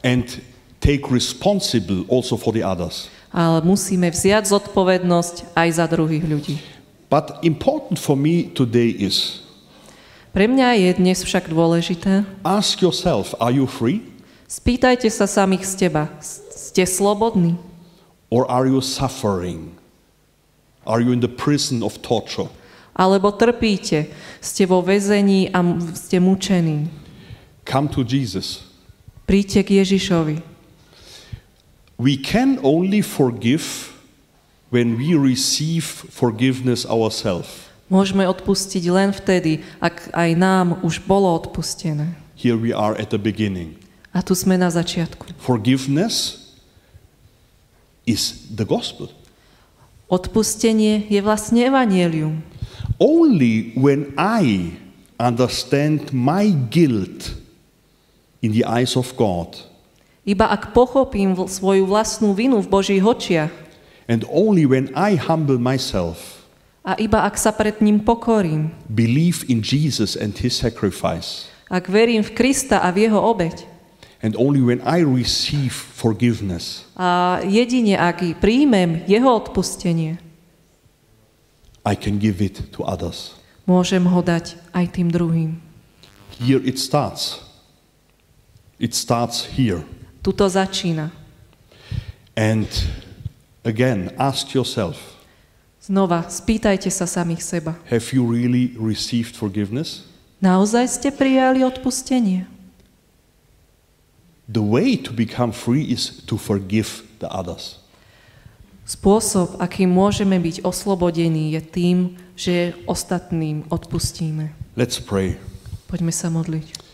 and 0.00 0.40
take 0.80 1.12
responsible 1.12 2.08
also 2.08 2.36
for 2.36 2.52
the 2.52 2.64
others. 2.64 3.12
Ale 3.30 3.62
musíme 3.62 4.10
vziať 4.10 4.50
zodpovednosť 4.50 5.54
aj 5.54 5.68
za 5.70 5.86
druhých 5.86 6.24
ľudí. 6.26 6.56
But 7.06 7.38
important 7.46 8.00
for 8.00 8.18
me 8.18 8.50
today 8.50 8.90
is 8.90 9.44
Pre 10.30 10.46
mňa 10.46 10.78
je 10.78 10.90
dnes 10.98 11.18
však 11.22 11.50
dôležité, 11.50 12.22
ask 12.46 12.78
yourself, 12.82 13.34
are 13.42 13.50
you 13.50 13.66
free 13.66 14.02
spýtajte 14.50 15.06
sa 15.10 15.30
samých 15.30 15.62
z 15.62 15.72
teba, 15.86 16.10
ste 16.22 16.82
slobodní? 16.86 17.54
or 18.30 18.46
are 18.50 18.66
you 18.66 18.80
suffering? 18.80 19.74
Are 20.86 21.02
you 21.02 21.12
in 21.12 21.20
the 21.20 21.28
prison 21.28 21.82
of 21.82 21.98
torture? 22.02 22.48
Alebo 22.94 23.30
trpíte, 23.34 24.10
ste 24.42 24.66
vo 24.66 24.82
väzení 24.82 25.50
a 25.50 25.62
ste 25.94 26.18
mučení? 26.18 26.90
Come 27.66 27.86
to 27.90 28.02
Jesus. 28.02 28.66
Príďte 29.26 29.62
k 29.62 29.70
Ježišovi. 29.82 30.49
We 32.00 32.16
can 32.16 32.56
only 32.64 33.04
forgive 33.04 33.92
when 34.72 34.96
we 34.96 35.12
receive 35.12 35.84
forgiveness 35.84 36.88
ourselves. 36.88 37.68
Môžeme 37.92 38.24
odpustiť 38.24 38.88
len 38.88 39.12
vtedy, 39.12 39.60
ak 39.84 40.08
aj 40.16 40.30
nám 40.32 40.80
už 40.80 41.04
bolo 41.04 41.28
odpustené. 41.28 42.16
Here 42.40 42.56
we 42.56 42.72
are 42.72 42.96
at 42.96 43.12
the 43.12 43.20
beginning. 43.20 43.76
A 44.16 44.24
tu 44.24 44.32
sme 44.32 44.56
na 44.56 44.72
začiatku. 44.72 45.36
Forgiveness 45.36 46.40
is 48.08 48.48
the 48.48 48.64
gospel. 48.64 49.12
Odpustenie 50.08 51.04
je 51.04 51.20
vlastne 51.20 51.60
evanielium. 51.68 52.40
Only 52.96 53.76
when 53.76 54.16
I 54.16 54.72
understand 55.20 56.16
my 56.16 56.48
guilt 56.72 57.36
in 58.40 58.56
the 58.56 58.64
eyes 58.64 58.96
of 58.96 59.12
God, 59.20 59.68
Iba 60.30 60.46
ak 60.46 60.70
pochopím 60.70 61.34
svoju 61.34 61.90
vlastnú 61.90 62.30
vinu 62.38 62.62
v 62.62 62.70
Božích 62.70 63.02
očiach 63.02 63.50
and 64.06 64.22
only 64.30 64.62
when 64.62 64.94
I 64.94 65.18
humble 65.18 65.58
myself, 65.58 66.46
a 66.86 66.94
iba 67.02 67.26
ak 67.26 67.34
sa 67.34 67.50
pred 67.50 67.82
ním 67.82 67.98
pokorím, 67.98 68.70
believe 68.86 69.42
in 69.50 69.58
Jesus 69.58 70.14
and 70.14 70.38
his 70.38 70.54
sacrifice, 70.54 71.50
ak 71.66 71.90
verím 71.90 72.22
v 72.22 72.30
Krista 72.30 72.78
a 72.78 72.94
v 72.94 73.10
jeho 73.10 73.18
obeď 73.18 73.66
and 74.22 74.38
only 74.38 74.62
when 74.62 74.78
I 74.86 75.02
receive 75.02 75.74
forgiveness, 75.74 76.86
a 76.94 77.42
jedine 77.42 77.98
ak 77.98 78.22
príjmem 78.38 79.02
jeho 79.10 79.34
odpustenie, 79.34 80.22
I 81.82 81.98
can 81.98 82.22
give 82.22 82.38
it 82.38 82.70
to 82.78 82.86
others. 82.86 83.34
môžem 83.66 84.06
ho 84.06 84.22
dať 84.22 84.54
aj 84.70 84.86
tým 84.94 85.10
druhým. 85.10 85.58
Here 86.38 86.62
it 86.62 86.78
starts. 86.78 87.42
It 88.78 88.94
starts 88.94 89.58
here. 89.58 89.82
Tuto 90.20 90.48
začína. 90.48 91.10
And 92.36 92.68
again, 93.64 94.12
ask 94.16 94.54
yourself 94.54 94.96
Znova, 95.80 96.28
spýtajte 96.28 96.92
sa 96.92 97.08
samých 97.08 97.40
seba. 97.40 97.72
have 97.88 98.12
you 98.12 98.20
really 98.22 98.76
received 98.76 99.32
forgiveness? 99.32 100.04
Naozaj 100.44 100.84
ste 100.88 101.08
prijali 101.08 101.64
odpustenie? 101.64 102.44
The 104.50 104.60
way 104.60 105.00
to 105.00 105.12
become 105.12 105.52
free 105.56 105.88
is 105.88 106.20
to 106.28 106.36
forgive 106.36 107.04
the 107.22 107.28
others. 107.32 107.80
Spôsob, 108.84 109.62
akým 109.62 109.86
môžeme 109.86 110.36
byť 110.42 110.66
oslobodení, 110.66 111.54
je 111.54 111.62
tým, 111.62 111.98
že 112.34 112.74
ostatným 112.90 113.62
odpustíme. 113.70 114.50
Let's 114.74 114.98
pray. 114.98 115.38
Poďme 115.86 116.10
sa 116.10 116.26
modliť. 116.26 116.89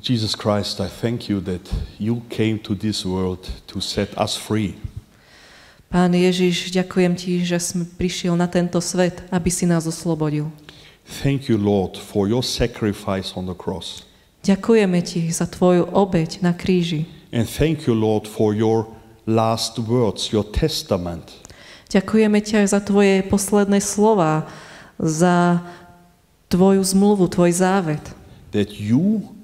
Jesus 0.00 0.34
Christ, 0.34 0.80
I 0.80 0.88
thank 0.88 1.28
you 1.28 1.40
that 1.40 1.60
you 1.98 2.22
came 2.30 2.58
to 2.60 2.74
this 2.74 3.04
world 3.04 3.48
to 3.66 3.80
set 3.80 4.16
us 4.16 4.36
free. 4.36 4.74
Pán 5.92 6.14
Ježiš, 6.16 6.72
ďakujem 6.72 7.12
Ti, 7.18 7.32
že 7.44 7.58
sme 7.60 7.84
prišiel 7.84 8.32
na 8.32 8.48
tento 8.48 8.80
svet, 8.80 9.20
aby 9.28 9.50
si 9.52 9.68
nás 9.68 9.84
oslobodil. 9.84 10.48
Thank 11.20 11.50
you, 11.50 11.58
Lord, 11.58 11.98
for 11.98 12.30
your 12.30 12.40
sacrifice 12.40 13.36
on 13.36 13.44
the 13.44 13.58
cross. 13.58 14.06
Ďakujeme 14.40 15.04
Ti 15.04 15.28
za 15.28 15.44
Tvoju 15.44 15.92
obeď 15.92 16.40
na 16.40 16.56
kríži. 16.56 17.04
And 17.34 17.44
thank 17.44 17.84
you, 17.84 17.92
Lord, 17.92 18.24
for 18.24 18.56
your 18.56 18.88
last 19.26 19.76
words, 19.76 20.32
your 20.32 20.46
testament. 20.48 21.28
Ďakujeme 21.92 22.40
Ti 22.40 22.64
aj 22.64 22.72
za 22.72 22.80
Tvoje 22.80 23.20
posledné 23.28 23.84
slova, 23.84 24.48
za 24.96 25.60
Tvoju 26.48 26.80
zmluvu, 26.80 27.28
Tvoj 27.28 27.52
závet. 27.52 28.00
That 28.54 28.78
you 28.80 29.39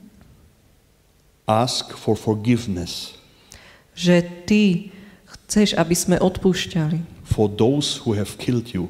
ask 1.47 1.95
for 1.95 2.19
forgiveness 2.19 3.15
Že 3.97 4.17
Ty 4.45 4.65
chceš, 5.25 5.73
aby 5.79 5.95
sme 5.97 6.17
odpúšťali. 6.21 7.17
for 7.25 7.49
those 7.49 7.99
who 8.05 8.13
have 8.15 8.37
killed 8.39 8.71
you. 8.71 8.87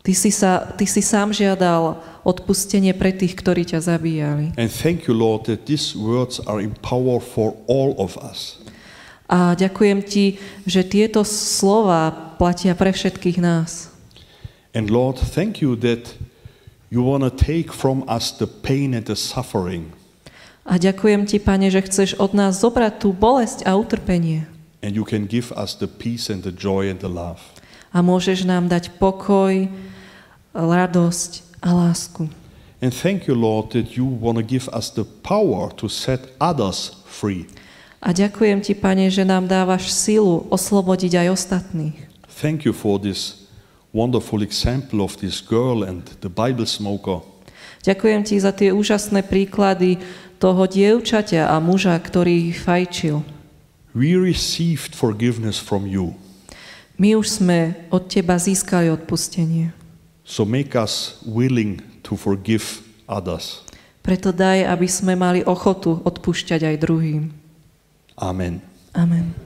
Ty 0.00 0.14
si, 0.14 0.30
sa, 0.30 0.62
ty 0.78 0.86
si 0.86 1.02
sám 1.02 1.34
žiadal 1.34 1.98
odpustenie 2.22 2.94
pre 2.94 3.10
tých, 3.10 3.34
ktorí 3.34 3.66
ťa 3.66 3.82
zabíjali. 3.82 4.54
And 4.54 4.70
thank 4.70 5.10
you, 5.10 5.18
Lord, 5.18 5.50
that 5.50 5.66
these 5.66 5.98
words 5.98 6.38
are 6.46 6.62
in 6.62 6.78
power 6.78 7.18
for 7.18 7.58
all 7.66 7.98
of 7.98 8.14
us. 8.22 8.62
A 9.26 9.58
ďakujem 9.58 10.06
Ti, 10.06 10.38
že 10.62 10.86
tieto 10.86 11.26
slova 11.26 12.14
platia 12.38 12.78
pre 12.78 12.94
všetkých 12.94 13.42
nás. 13.42 13.90
And 14.70 14.86
Lord, 14.94 15.18
thank 15.18 15.58
you 15.58 15.74
that 15.82 16.14
you 16.94 17.02
want 17.02 17.26
to 17.26 17.32
take 17.34 17.74
from 17.74 18.06
us 18.06 18.30
the 18.30 18.46
pain 18.46 18.94
and 18.94 19.02
the 19.02 19.18
suffering, 19.18 19.90
A 20.66 20.82
ďakujem 20.82 21.30
Ti, 21.30 21.38
Pane, 21.38 21.70
že 21.70 21.86
chceš 21.86 22.18
od 22.18 22.34
nás 22.34 22.58
zobrať 22.58 22.98
tú 22.98 23.14
bolesť 23.14 23.62
a 23.64 23.78
utrpenie. 23.78 24.50
and 24.82 24.94
you 24.94 25.02
can 25.02 25.26
give 25.26 25.50
us 25.58 25.74
the 25.74 25.86
peace 25.88 26.30
and 26.30 26.42
the 26.46 26.52
joy 26.54 26.86
and 26.86 27.00
the 27.00 27.10
love. 27.10 27.42
A 27.90 28.02
môžeš 28.04 28.46
nám 28.46 28.68
dať 28.70 28.94
pokoj, 29.02 29.66
radosť 30.54 31.42
a 31.64 31.74
lásku. 31.74 32.28
And 32.84 32.92
thank 32.92 33.24
you, 33.26 33.34
Lord, 33.34 33.72
that 33.72 33.96
you 33.96 34.04
want 34.04 34.36
to 34.36 34.44
give 34.44 34.68
us 34.70 34.92
the 34.92 35.02
power 35.02 35.72
to 35.80 35.88
set 35.88 36.28
others 36.38 36.92
free. 37.08 37.48
A 38.04 38.12
ďakujem 38.12 38.60
Ti, 38.62 38.76
Pane, 38.76 39.08
že 39.10 39.24
nám 39.24 39.48
dávaš 39.48 39.90
silu 39.90 40.44
oslobodiť 40.52 41.24
aj 41.24 41.28
ostatných. 41.32 41.96
Thank 42.28 42.68
you 42.68 42.76
for 42.76 43.00
this 43.00 43.48
wonderful 43.96 44.44
example 44.44 45.00
of 45.00 45.16
this 45.24 45.40
girl 45.40 45.82
and 45.82 46.04
the 46.20 46.28
Bible 46.30 46.68
smoker. 46.68 47.24
Ďakujem 47.82 48.20
Ti 48.28 48.36
za 48.38 48.52
tie 48.52 48.70
úžasné 48.76 49.24
príklady 49.24 49.96
toho 50.36 50.68
dievčaťa 50.68 51.48
a 51.48 51.56
muža, 51.58 51.96
ktorý 51.96 52.52
fajčil. 52.52 53.24
We 53.96 54.16
received 54.16 54.92
forgiveness 54.92 55.56
from 55.56 55.88
you. 55.88 56.16
My 56.96 57.16
už 57.16 57.40
sme 57.40 57.88
od 57.92 58.08
Teba 58.08 58.40
získali 58.40 58.88
odpustenie. 58.92 59.72
So 60.24 60.48
make 60.48 60.76
us 60.76 61.20
willing 61.24 61.80
to 62.04 62.16
forgive 62.16 62.84
others. 63.08 63.64
Preto 64.00 64.32
daj, 64.32 64.64
aby 64.68 64.88
sme 64.88 65.18
mali 65.18 65.40
ochotu 65.42 65.98
odpúšťať 66.04 66.60
aj 66.62 66.76
druhým. 66.78 67.32
Amen. 68.16 68.64
Amen. 68.96 69.45